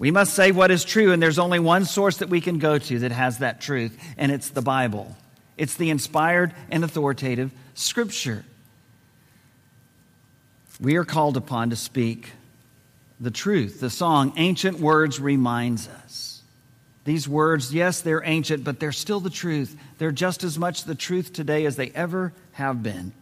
[0.00, 2.78] We must say what is true, and there's only one source that we can go
[2.78, 5.14] to that has that truth, and it's the Bible.
[5.58, 8.46] It's the inspired and authoritative Scripture.
[10.80, 12.30] We are called upon to speak
[13.20, 13.80] the truth.
[13.80, 16.40] The song, Ancient Words, reminds us.
[17.04, 19.76] These words, yes, they're ancient, but they're still the truth.
[19.98, 23.12] They're just as much the truth today as they ever have been.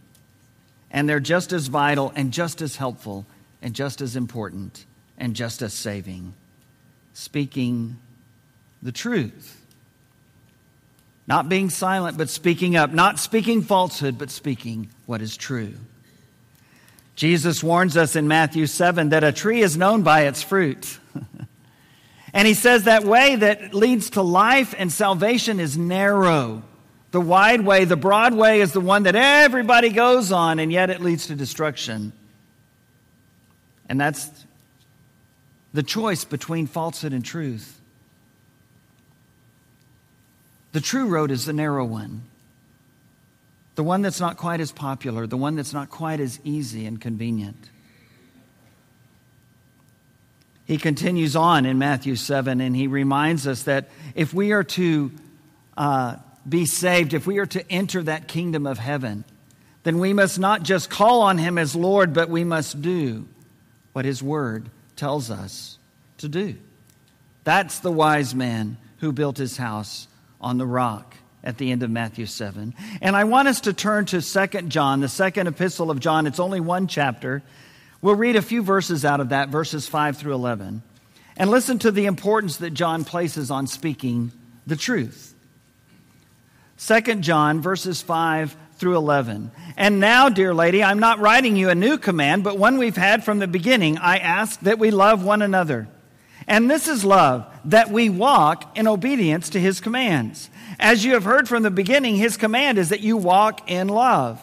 [0.92, 3.26] And they're just as vital and just as helpful
[3.62, 4.84] and just as important
[5.16, 6.34] and just as saving
[7.18, 7.96] speaking
[8.80, 9.60] the truth.
[11.26, 12.92] Not being silent, but speaking up.
[12.92, 15.74] Not speaking falsehood, but speaking what is true.
[17.16, 21.00] Jesus warns us in Matthew 7 that a tree is known by its fruit.
[22.32, 26.62] and he says that way that leads to life and salvation is narrow.
[27.10, 30.88] The wide way, the broad way, is the one that everybody goes on, and yet
[30.88, 32.12] it leads to destruction.
[33.88, 34.30] And that's
[35.72, 37.80] the choice between falsehood and truth.
[40.72, 42.22] The true road is the narrow one,
[43.74, 47.00] the one that's not quite as popular, the one that's not quite as easy and
[47.00, 47.70] convenient.
[50.66, 55.10] He continues on in Matthew 7 and he reminds us that if we are to
[55.78, 56.16] uh,
[56.46, 59.24] be saved, if we are to enter that kingdom of heaven,
[59.84, 63.26] then we must not just call on him as Lord, but we must do
[63.94, 65.78] what his word tells us
[66.18, 66.56] to do.
[67.44, 70.06] That's the wise man who built his house
[70.40, 72.74] on the rock at the end of Matthew 7.
[73.00, 76.26] And I want us to turn to 2 John, the second epistle of John.
[76.26, 77.42] It's only one chapter.
[78.02, 80.82] We'll read a few verses out of that, verses 5 through 11.
[81.36, 84.32] And listen to the importance that John places on speaking
[84.66, 85.34] the truth.
[86.78, 89.50] 2 John, verses 5 through 11.
[89.76, 93.24] And now, dear lady, I'm not writing you a new command, but one we've had
[93.24, 93.98] from the beginning.
[93.98, 95.88] I ask that we love one another.
[96.46, 100.48] And this is love, that we walk in obedience to his commands.
[100.80, 104.40] As you have heard from the beginning, his command is that you walk in love.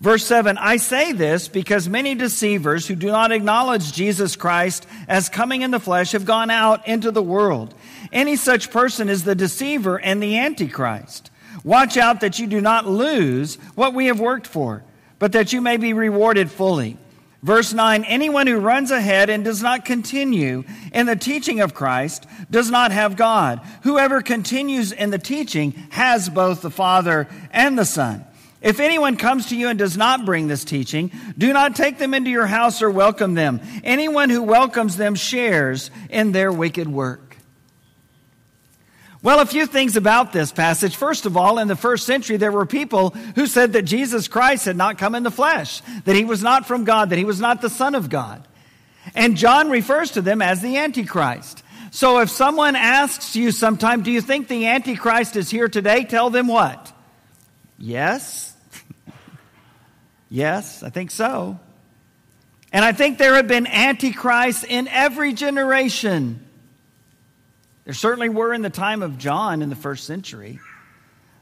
[0.00, 5.28] Verse 7 I say this because many deceivers who do not acknowledge Jesus Christ as
[5.28, 7.74] coming in the flesh have gone out into the world.
[8.12, 11.27] Any such person is the deceiver and the antichrist.
[11.64, 14.84] Watch out that you do not lose what we have worked for,
[15.18, 16.96] but that you may be rewarded fully.
[17.42, 22.26] Verse 9 Anyone who runs ahead and does not continue in the teaching of Christ
[22.50, 23.60] does not have God.
[23.82, 28.24] Whoever continues in the teaching has both the Father and the Son.
[28.60, 32.12] If anyone comes to you and does not bring this teaching, do not take them
[32.12, 33.60] into your house or welcome them.
[33.84, 37.27] Anyone who welcomes them shares in their wicked work.
[39.20, 40.94] Well, a few things about this passage.
[40.94, 44.64] First of all, in the first century, there were people who said that Jesus Christ
[44.64, 47.40] had not come in the flesh, that he was not from God, that he was
[47.40, 48.46] not the Son of God.
[49.16, 51.64] And John refers to them as the Antichrist.
[51.90, 56.04] So if someone asks you sometime, do you think the Antichrist is here today?
[56.04, 56.92] Tell them what?
[57.76, 58.54] Yes.
[60.28, 61.58] yes, I think so.
[62.72, 66.44] And I think there have been Antichrists in every generation.
[67.88, 70.60] There certainly were in the time of John in the first century.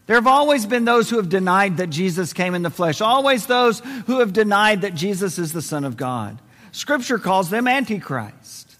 [0.07, 3.47] There have always been those who have denied that Jesus came in the flesh, always
[3.47, 6.39] those who have denied that Jesus is the Son of God.
[6.71, 8.77] Scripture calls them Antichrist.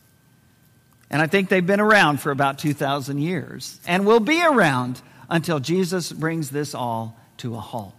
[1.11, 5.59] And I think they've been around for about 2,000 years and will be around until
[5.59, 7.95] Jesus brings this all to a halt.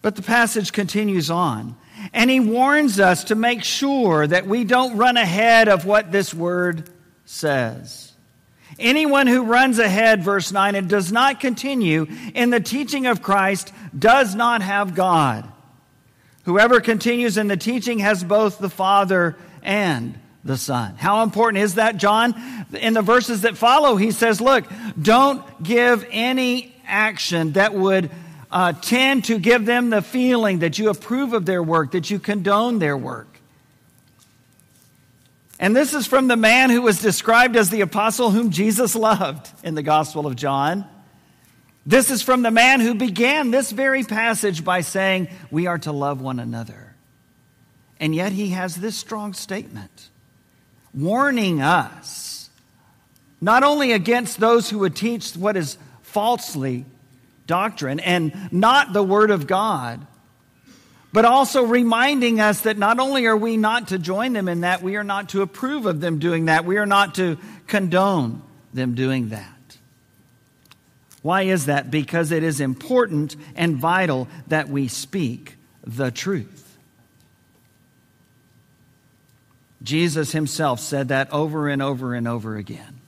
[0.00, 1.76] But the passage continues on.
[2.12, 6.34] And he warns us to make sure that we don't run ahead of what this
[6.34, 6.90] word
[7.24, 8.12] says.
[8.78, 13.72] Anyone who runs ahead, verse 9, and does not continue in the teaching of Christ
[13.96, 15.50] does not have God.
[16.44, 20.96] Whoever continues in the teaching has both the Father and the Son.
[20.96, 22.34] How important is that, John?
[22.72, 24.64] In the verses that follow, he says, Look,
[25.00, 28.10] don't give any action that would
[28.52, 32.18] uh, tend to give them the feeling that you approve of their work, that you
[32.18, 33.28] condone their work.
[35.58, 39.48] And this is from the man who was described as the apostle whom Jesus loved
[39.64, 40.84] in the Gospel of John.
[41.86, 45.92] This is from the man who began this very passage by saying, We are to
[45.92, 46.94] love one another.
[47.98, 50.10] And yet he has this strong statement
[50.92, 52.50] warning us
[53.40, 56.84] not only against those who would teach what is falsely
[57.52, 60.06] doctrine and not the Word of God,
[61.12, 64.80] but also reminding us that not only are we not to join them in that,
[64.80, 66.64] we are not to approve of them doing that.
[66.64, 67.36] We are not to
[67.66, 68.40] condone
[68.72, 69.76] them doing that.
[71.20, 71.90] Why is that?
[71.90, 76.78] Because it is important and vital that we speak the truth.
[79.82, 83.01] Jesus himself said that over and over and over again.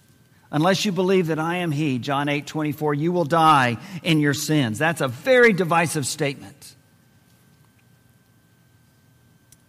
[0.54, 4.34] Unless you believe that I am He, John 8 24, you will die in your
[4.34, 4.78] sins.
[4.78, 6.76] That's a very divisive statement.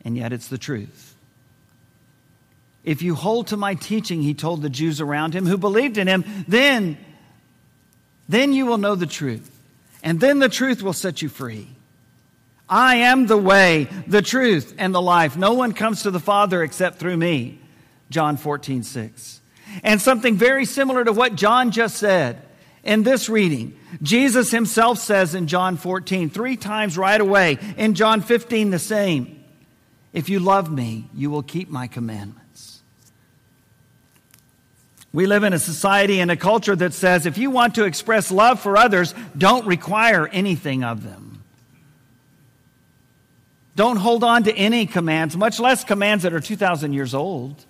[0.04, 1.16] And yet it's the truth.
[2.84, 6.06] If you hold to my teaching, he told the Jews around him who believed in
[6.06, 7.00] him, then,
[8.30, 9.60] then you will know the truth.
[10.04, 11.68] And then the truth will set you free.
[12.70, 15.36] I am the way, the truth, and the life.
[15.36, 17.58] No one comes to the Father except through me.
[18.12, 19.42] John 14, 6.
[19.84, 22.42] And something very similar to what John just said
[22.84, 23.78] in this reading.
[24.02, 27.58] Jesus himself says in John 14, three times right away.
[27.78, 29.44] In John 15, the same.
[30.14, 32.82] If you love me, you will keep my commandments.
[35.12, 38.32] We live in a society and a culture that says if you want to express
[38.32, 41.44] love for others, don't require anything of them.
[43.76, 47.66] Don't hold on to any commands, much less commands that are 2,000 years old.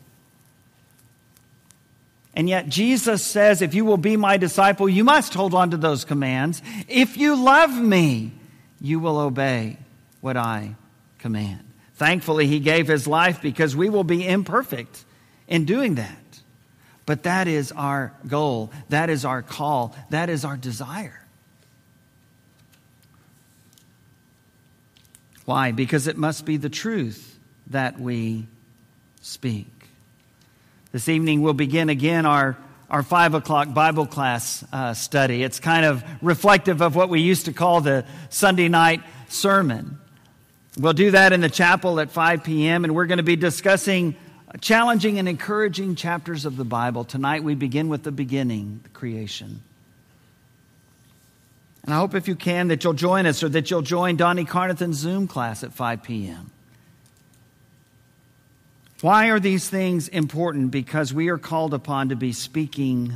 [2.36, 5.78] And yet Jesus says, if you will be my disciple, you must hold on to
[5.78, 6.62] those commands.
[6.90, 8.34] If you love me,
[8.82, 9.78] you will obey
[10.20, 10.76] what I
[11.20, 11.62] command.
[11.96, 15.06] Thankfully, he gave his life because we will be imperfect
[15.48, 16.18] in doing that.
[17.06, 18.72] But that is our goal.
[18.90, 19.96] That is our call.
[20.10, 21.22] That is our desire.
[25.46, 25.72] Why?
[25.72, 28.48] Because it must be the truth that we
[29.22, 29.68] speak.
[30.96, 32.56] This evening we'll begin again our,
[32.90, 35.44] our five o'clock Bible class uh, study.
[35.44, 40.00] It's kind of reflective of what we used to call the Sunday night sermon.
[40.80, 44.16] We'll do that in the chapel at 5 p.m., and we're going to be discussing
[44.62, 47.04] challenging and encouraging chapters of the Bible.
[47.04, 49.64] Tonight we begin with the beginning, the creation.
[51.84, 54.46] And I hope if you can that you'll join us or that you'll join Donnie
[54.46, 56.52] Carnathan's Zoom class at 5 p.m.
[59.02, 60.72] Why are these things important?
[60.72, 63.14] Because we are called upon to be speaking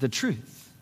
[0.00, 0.72] the truth.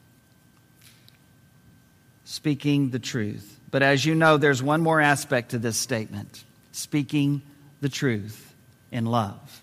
[2.24, 3.59] Speaking the truth.
[3.70, 7.42] But as you know, there's one more aspect to this statement speaking
[7.80, 8.54] the truth
[8.90, 9.62] in love.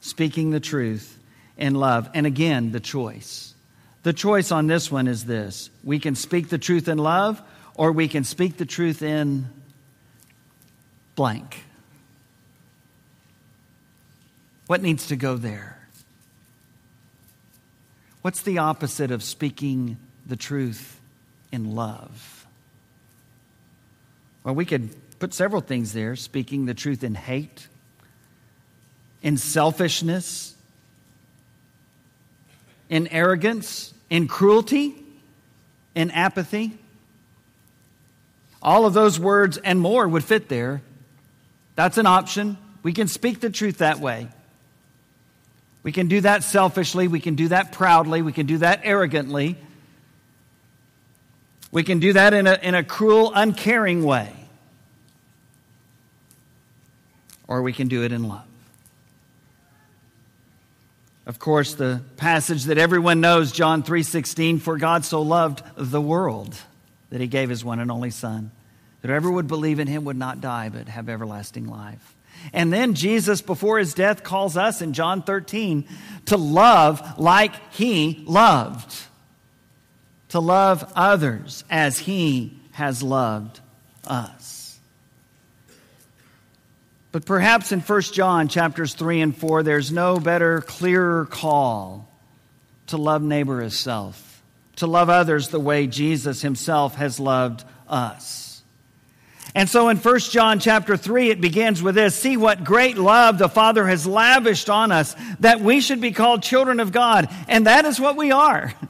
[0.00, 1.18] Speaking the truth
[1.56, 2.10] in love.
[2.14, 3.54] And again, the choice.
[4.02, 7.40] The choice on this one is this we can speak the truth in love,
[7.76, 9.48] or we can speak the truth in
[11.14, 11.64] blank.
[14.72, 15.76] What needs to go there?
[18.22, 20.98] What's the opposite of speaking the truth
[21.52, 22.46] in love?
[24.42, 27.68] Well, we could put several things there speaking the truth in hate,
[29.22, 30.56] in selfishness,
[32.88, 34.94] in arrogance, in cruelty,
[35.94, 36.78] in apathy.
[38.62, 40.80] All of those words and more would fit there.
[41.74, 42.56] That's an option.
[42.82, 44.28] We can speak the truth that way.
[45.82, 47.08] We can do that selfishly.
[47.08, 48.22] We can do that proudly.
[48.22, 49.56] We can do that arrogantly.
[51.72, 54.32] We can do that in a, in a cruel, uncaring way.
[57.48, 58.44] Or we can do it in love.
[61.24, 66.56] Of course, the passage that everyone knows, John 3:16, for God so loved the world
[67.10, 68.50] that he gave his one and only son,
[69.00, 72.14] that whoever would believe in him would not die but have everlasting life.
[72.52, 75.86] And then Jesus, before his death, calls us in John 13
[76.26, 78.94] to love like he loved,
[80.30, 83.60] to love others as he has loved
[84.06, 84.78] us.
[87.12, 92.08] But perhaps in 1 John chapters 3 and 4, there's no better, clearer call
[92.86, 94.42] to love neighbor as self,
[94.76, 98.51] to love others the way Jesus himself has loved us.
[99.54, 103.38] And so in 1 John chapter 3, it begins with this See what great love
[103.38, 107.28] the Father has lavished on us, that we should be called children of God.
[107.48, 108.72] And that is what we are.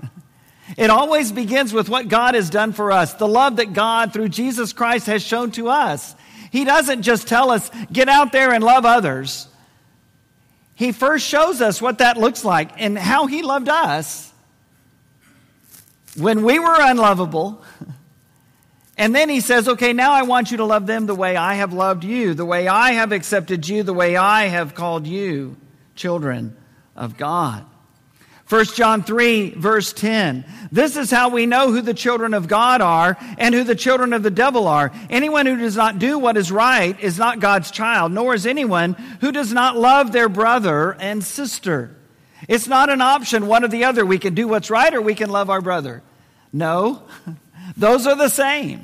[0.77, 4.31] It always begins with what God has done for us, the love that God through
[4.31, 6.15] Jesus Christ has shown to us.
[6.51, 9.49] He doesn't just tell us, get out there and love others.
[10.75, 14.33] He first shows us what that looks like and how He loved us
[16.17, 17.63] when we were unlovable.
[18.99, 21.55] And then he says, okay, now I want you to love them the way I
[21.55, 25.57] have loved you, the way I have accepted you, the way I have called you
[25.95, 26.57] children
[26.95, 27.65] of God.
[28.49, 30.45] 1 John 3, verse 10.
[30.71, 34.13] This is how we know who the children of God are and who the children
[34.13, 34.93] of the devil are.
[35.09, 38.93] Anyone who does not do what is right is not God's child, nor is anyone
[39.23, 41.97] who does not love their brother and sister.
[42.47, 44.05] It's not an option, one or the other.
[44.05, 46.03] We can do what's right or we can love our brother.
[46.53, 47.05] No.
[47.77, 48.83] Those are the same.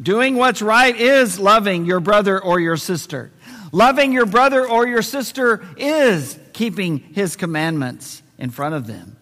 [0.00, 3.30] Doing what's right is loving your brother or your sister.
[3.72, 9.16] Loving your brother or your sister is keeping his commandments in front of them.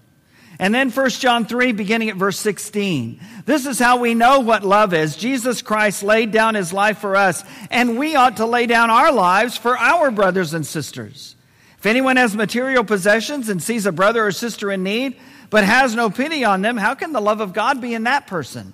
[0.58, 3.20] And then 1 John 3, beginning at verse 16.
[3.44, 5.16] This is how we know what love is.
[5.16, 9.12] Jesus Christ laid down his life for us, and we ought to lay down our
[9.12, 11.34] lives for our brothers and sisters.
[11.78, 15.18] If anyone has material possessions and sees a brother or sister in need,
[15.51, 18.26] but has no pity on them, how can the love of God be in that
[18.26, 18.72] person?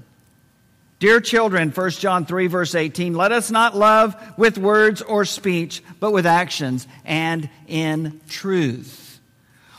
[0.98, 5.82] Dear children, 1 John 3, verse 18, let us not love with words or speech,
[5.98, 9.18] but with actions and in truth.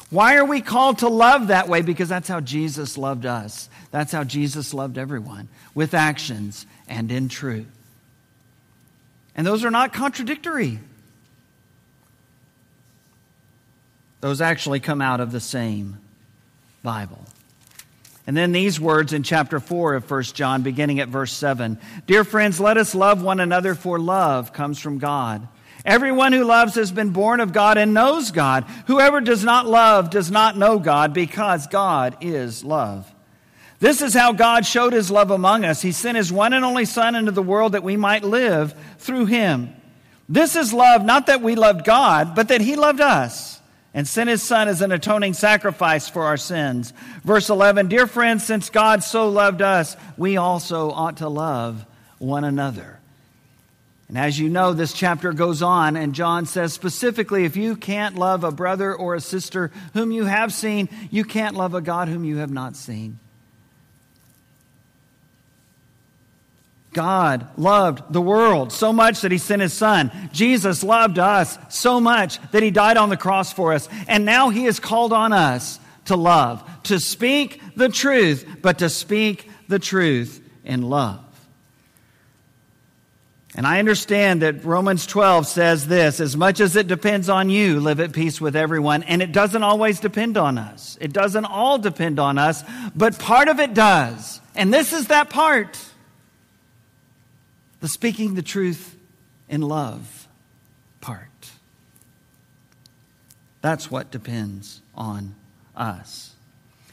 [0.10, 1.84] Why are we called to love that way?
[1.84, 3.70] Because that's how Jesus loved us.
[3.92, 7.68] That's how Jesus loved everyone, with actions and in truth.
[9.36, 10.80] And those are not contradictory.
[14.22, 16.00] Those actually come out of the same
[16.84, 17.20] Bible.
[18.28, 22.24] And then these words in chapter 4 of 1 John, beginning at verse 7 Dear
[22.24, 25.48] friends, let us love one another, for love comes from God.
[25.84, 28.66] Everyone who loves has been born of God and knows God.
[28.86, 33.12] Whoever does not love does not know God, because God is love.
[33.80, 35.82] This is how God showed his love among us.
[35.82, 39.26] He sent his one and only Son into the world that we might live through
[39.26, 39.76] him.
[40.30, 43.51] This is love, not that we loved God, but that he loved us
[43.94, 46.94] and sent his son as an atoning sacrifice for our sins.
[47.24, 51.86] Verse 11 Dear friends, since God so loved us, we also ought to love
[52.20, 53.00] one another.
[54.08, 58.18] And as you know, this chapter goes on, and John says specifically if you can't
[58.18, 62.10] love a brother or a sister whom you have seen, you can't love a God
[62.10, 63.20] whom you have not seen.
[66.94, 70.12] God loved the world so much that he sent his son.
[70.34, 73.88] Jesus loved us so much that he died on the cross for us.
[74.08, 78.90] And now he has called on us to love, to speak the truth, but to
[78.90, 81.20] speak the truth in love.
[83.56, 87.80] And I understand that Romans 12 says this as much as it depends on you,
[87.82, 89.04] live at peace with everyone.
[89.04, 90.98] And it doesn't always depend on us.
[91.02, 92.64] It doesn't all depend on us,
[92.96, 94.40] but part of it does.
[94.56, 95.78] And this is that part
[97.82, 98.96] the speaking the truth
[99.50, 100.28] in love
[101.02, 101.28] part.
[103.62, 105.36] That's what depends on
[105.76, 106.34] us.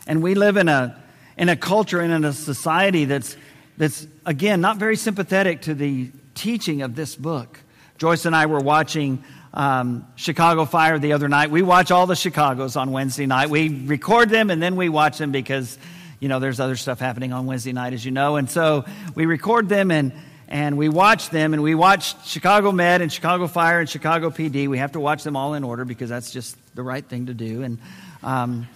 [0.07, 1.01] And we live in a,
[1.37, 3.37] in a culture and in a society that's,
[3.77, 7.61] that's, again, not very sympathetic to the teaching of this book.
[7.99, 9.23] Joyce and I were watching
[9.53, 11.51] um, Chicago Fire the other night.
[11.51, 13.51] We watch all the Chicago's on Wednesday night.
[13.51, 15.79] We record them and then we watch them because,
[16.21, 18.37] you know, there's other stuff happening on Wednesday night, as you know.
[18.37, 18.85] And so
[19.15, 20.13] we record them and,
[20.49, 24.67] and we watch them and we watch Chicago Med and Chicago Fire and Chicago PD.
[24.67, 27.35] We have to watch them all in order because that's just the right thing to
[27.35, 27.63] do.
[27.63, 27.79] And,
[28.23, 28.67] um,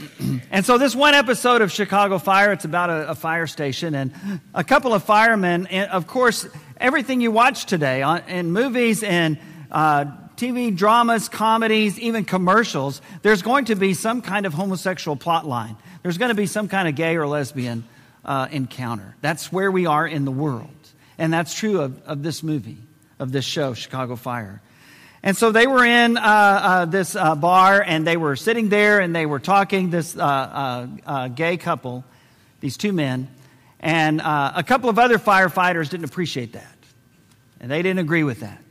[0.50, 4.12] and so this one episode of Chicago Fire, it's about a, a, fire station and
[4.52, 5.68] a couple of firemen.
[5.68, 6.48] And of course,
[6.78, 9.38] everything you watch today on, in movies and
[9.70, 10.06] uh,
[10.36, 15.76] TV dramas, comedies, even commercials, there's going to be some kind of homosexual plot line.
[16.02, 17.84] There's going to be some kind of gay or lesbian
[18.24, 19.14] uh, encounter.
[19.20, 20.68] That's where we are in the world.
[21.18, 22.78] And that's true of, of this movie,
[23.18, 24.62] of this show, Chicago Fire.
[25.22, 28.98] And so they were in uh, uh, this uh, bar and they were sitting there
[28.98, 32.04] and they were talking, this uh, uh, uh, gay couple,
[32.60, 33.28] these two men.
[33.78, 36.76] And a couple of other firefighters didn't appreciate that.
[37.60, 38.62] And they didn't agree with that.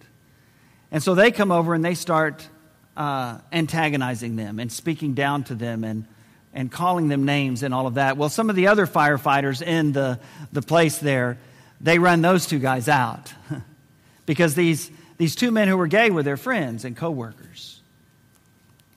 [0.89, 2.47] And so they come over and they start
[2.97, 6.05] antagonizing them and speaking down to them and,
[6.53, 8.15] and calling them names and all of that.
[8.15, 10.19] Well, some of the other firefighters in the,
[10.53, 11.37] the place there,
[11.81, 13.33] they run those two guys out
[14.25, 17.79] because these these two men who were gay were their friends and coworkers.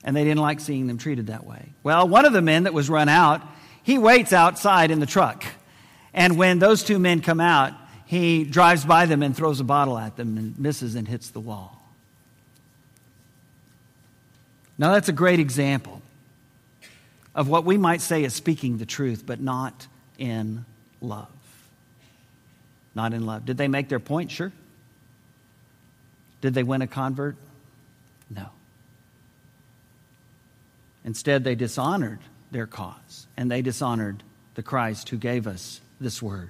[0.03, 1.69] And they didn't like seeing them treated that way.
[1.83, 3.43] Well, one of the men that was run out,
[3.83, 5.45] he waits outside in the truck.
[6.15, 7.73] And when those two men come out,
[8.07, 11.39] he drives by them and throws a bottle at them and misses and hits the
[11.39, 11.79] wall.
[14.79, 16.01] Now, that's a great example
[17.35, 19.85] of what we might say is speaking the truth, but not
[20.17, 20.65] in
[21.01, 21.34] love.
[22.95, 23.45] Not in love.
[23.45, 24.31] Did they make their point?
[24.31, 24.53] Sure.
[26.41, 27.35] Did they win a convert?
[28.29, 28.47] No.
[31.03, 32.19] Instead, they dishonored
[32.51, 34.23] their cause and they dishonored
[34.55, 36.49] the Christ who gave us this word.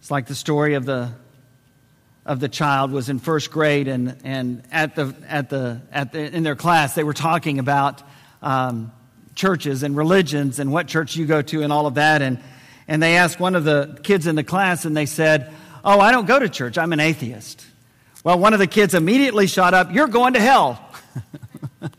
[0.00, 1.10] It's like the story of the
[2.26, 6.20] of the child was in first grade and, and at the, at the, at the,
[6.20, 8.02] in their class they were talking about
[8.42, 8.92] um,
[9.34, 12.38] churches and religions and what church you go to and all of that and,
[12.88, 15.52] and they asked one of the kids in the class and they said
[15.84, 16.76] Oh, I don't go to church.
[16.76, 17.64] I'm an atheist.
[18.24, 20.84] Well, one of the kids immediately shot up, You're going to hell.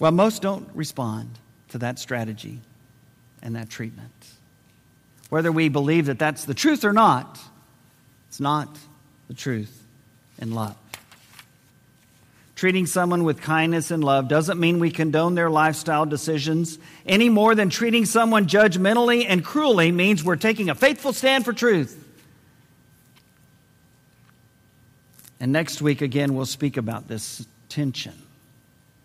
[0.00, 1.30] well, most don't respond
[1.68, 2.60] to that strategy
[3.42, 4.12] and that treatment.
[5.28, 7.38] Whether we believe that that's the truth or not,
[8.28, 8.78] it's not
[9.28, 9.84] the truth
[10.38, 10.76] in love.
[12.60, 17.54] Treating someone with kindness and love doesn't mean we condone their lifestyle decisions any more
[17.54, 22.06] than treating someone judgmentally and cruelly means we're taking a faithful stand for truth.
[25.40, 28.12] And next week, again, we'll speak about this tension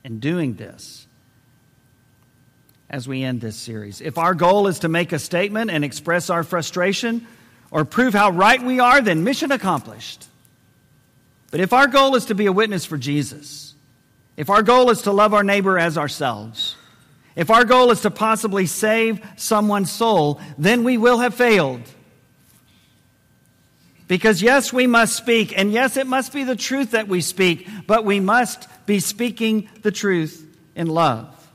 [0.04, 1.08] in doing this
[2.90, 4.02] as we end this series.
[4.02, 7.26] If our goal is to make a statement and express our frustration
[7.72, 10.26] or prove how right we are, then mission accomplished.
[11.56, 13.76] But if our goal is to be a witness for Jesus,
[14.36, 16.76] if our goal is to love our neighbor as ourselves,
[17.34, 21.80] if our goal is to possibly save someone's soul, then we will have failed.
[24.10, 27.70] Because yes, we must speak, and yes, it must be the truth that we speak,
[27.88, 30.46] but we must be speaking the truth
[30.76, 31.50] in love.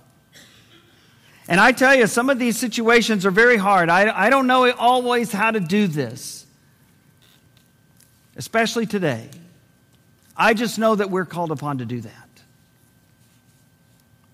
[1.46, 3.90] And I tell you, some of these situations are very hard.
[3.90, 6.46] I, I don't know always how to do this,
[8.34, 9.28] especially today.
[10.40, 12.28] I just know that we're called upon to do that.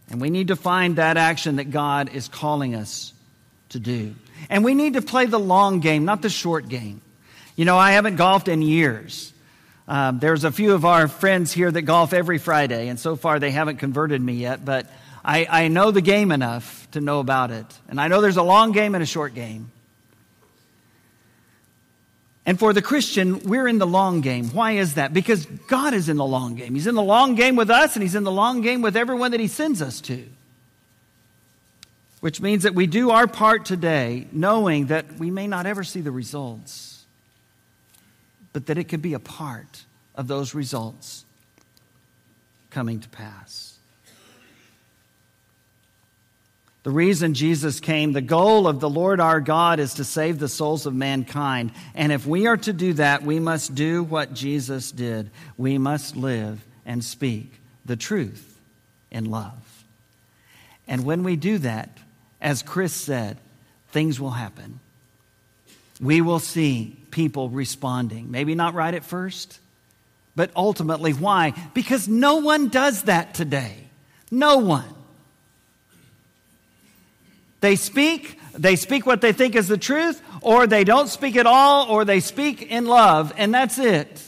[0.09, 3.13] And we need to find that action that God is calling us
[3.71, 4.15] to do.
[4.49, 7.01] And we need to play the long game, not the short game.
[7.57, 9.33] You know, I haven't golfed in years.
[9.89, 13.41] Um, there's a few of our friends here that golf every Friday, and so far
[13.41, 14.87] they haven't converted me yet, but
[15.25, 17.67] I, I know the game enough to know about it.
[17.89, 19.73] And I know there's a long game and a short game.
[22.47, 24.51] And for the Christian, we're in the long game.
[24.51, 25.13] Why is that?
[25.13, 26.75] Because God is in the long game.
[26.75, 29.33] He's in the long game with us, and He's in the long game with everyone
[29.33, 30.25] that He sends us to.
[32.21, 36.01] Which means that we do our part today, knowing that we may not ever see
[36.01, 37.05] the results,
[38.53, 39.85] but that it could be a part
[40.15, 41.25] of those results
[42.71, 43.66] coming to pass.
[46.87, 50.47] The reason Jesus came, the goal of the Lord our God is to save the
[50.47, 51.73] souls of mankind.
[51.97, 55.31] And if we are to do that, we must do what Jesus did.
[55.59, 57.53] We must live and speak
[57.85, 58.61] the truth
[59.11, 59.85] in love.
[60.87, 61.99] And when we do that,
[62.41, 63.39] as Chris said,
[63.89, 64.79] things will happen.
[66.01, 68.31] We will see people responding.
[68.31, 69.59] Maybe not right at first,
[70.37, 71.53] but ultimately, why?
[71.75, 73.75] Because no one does that today.
[74.31, 74.96] No one.
[77.67, 81.47] They speak, they speak what they think is the truth, or they don't speak at
[81.47, 84.23] all, or they speak in love, and that's it.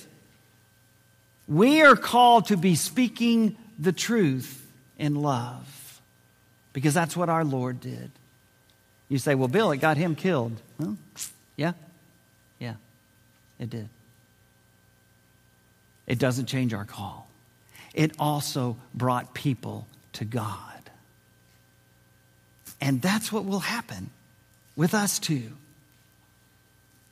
[1.46, 4.66] We are called to be speaking the truth
[4.98, 6.00] in love
[6.72, 8.10] because that's what our Lord did.
[9.08, 10.60] You say, well, Bill, it got him killed.
[11.54, 11.74] Yeah,
[12.58, 12.74] yeah,
[13.60, 13.88] it did.
[16.08, 17.28] It doesn't change our call.
[17.94, 20.67] It also brought people to God.
[22.80, 24.10] And that's what will happen
[24.76, 25.52] with us too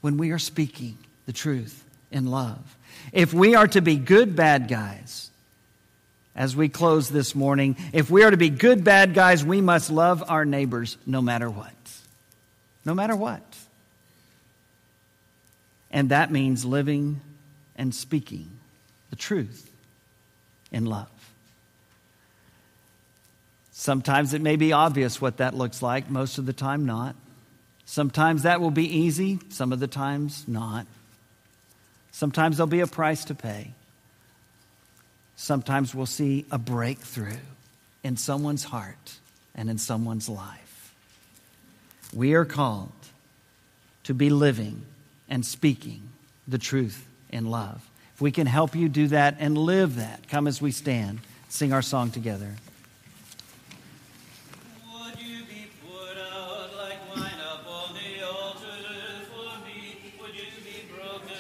[0.01, 0.97] when we are speaking
[1.27, 2.77] the truth in love.
[3.13, 5.31] If we are to be good bad guys,
[6.35, 9.91] as we close this morning, if we are to be good bad guys, we must
[9.91, 11.73] love our neighbors no matter what.
[12.85, 13.43] No matter what.
[15.91, 17.21] And that means living
[17.75, 18.51] and speaking
[19.11, 19.71] the truth
[20.71, 21.09] in love.
[23.79, 27.15] Sometimes it may be obvious what that looks like, most of the time, not.
[27.85, 30.87] Sometimes that will be easy, some of the times, not.
[32.11, 33.73] Sometimes there'll be a price to pay.
[35.37, 37.37] Sometimes we'll see a breakthrough
[38.03, 39.19] in someone's heart
[39.55, 40.95] and in someone's life.
[42.15, 42.93] We are called
[44.05, 44.87] to be living
[45.29, 46.01] and speaking
[46.49, 47.87] the truth in love.
[48.15, 51.21] If we can help you do that and live that, come as we stand,
[51.51, 52.55] sing our song together.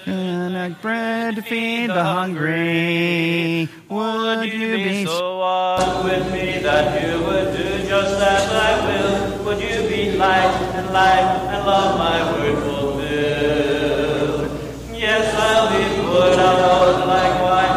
[0.06, 3.68] Like bread to feed the hungry.
[3.88, 9.44] Would you be so on with me that you would do just as I will?
[9.44, 14.50] Would you be light and life and love my word fulfilled?
[14.94, 17.75] Yes, I'll be put out like wine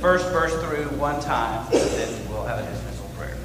[0.00, 3.36] first verse through one time, then we'll have a dismissal prayer.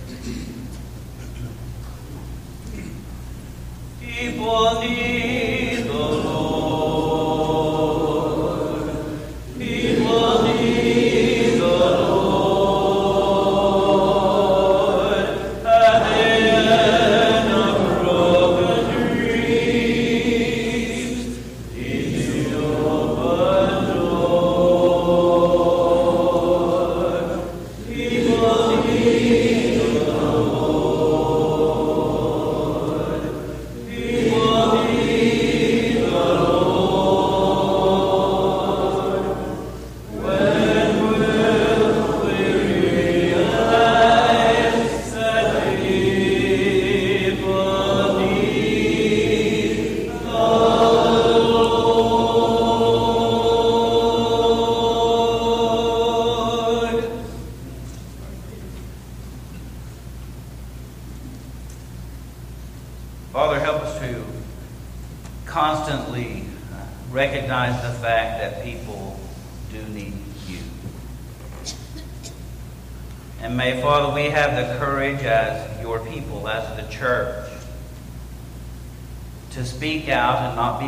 [3.99, 5.62] People need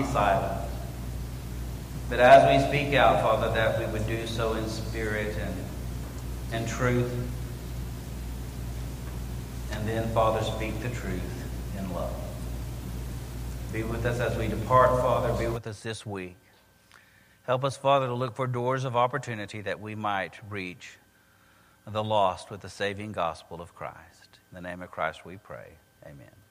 [0.02, 0.62] be silent.
[2.10, 5.56] But as we speak out, Father, that we would do so in spirit and,
[6.52, 7.12] and truth.
[9.72, 11.46] And then, Father, speak the truth
[11.78, 12.14] in love.
[13.74, 15.34] Be with us as we depart, Father.
[15.34, 16.38] Be with us this week.
[17.46, 20.98] Help us, Father, to look for doors of opportunity that we might reach
[21.88, 24.39] the lost with the saving gospel of Christ.
[24.52, 25.74] In the name of Christ we pray.
[26.06, 26.45] Amen.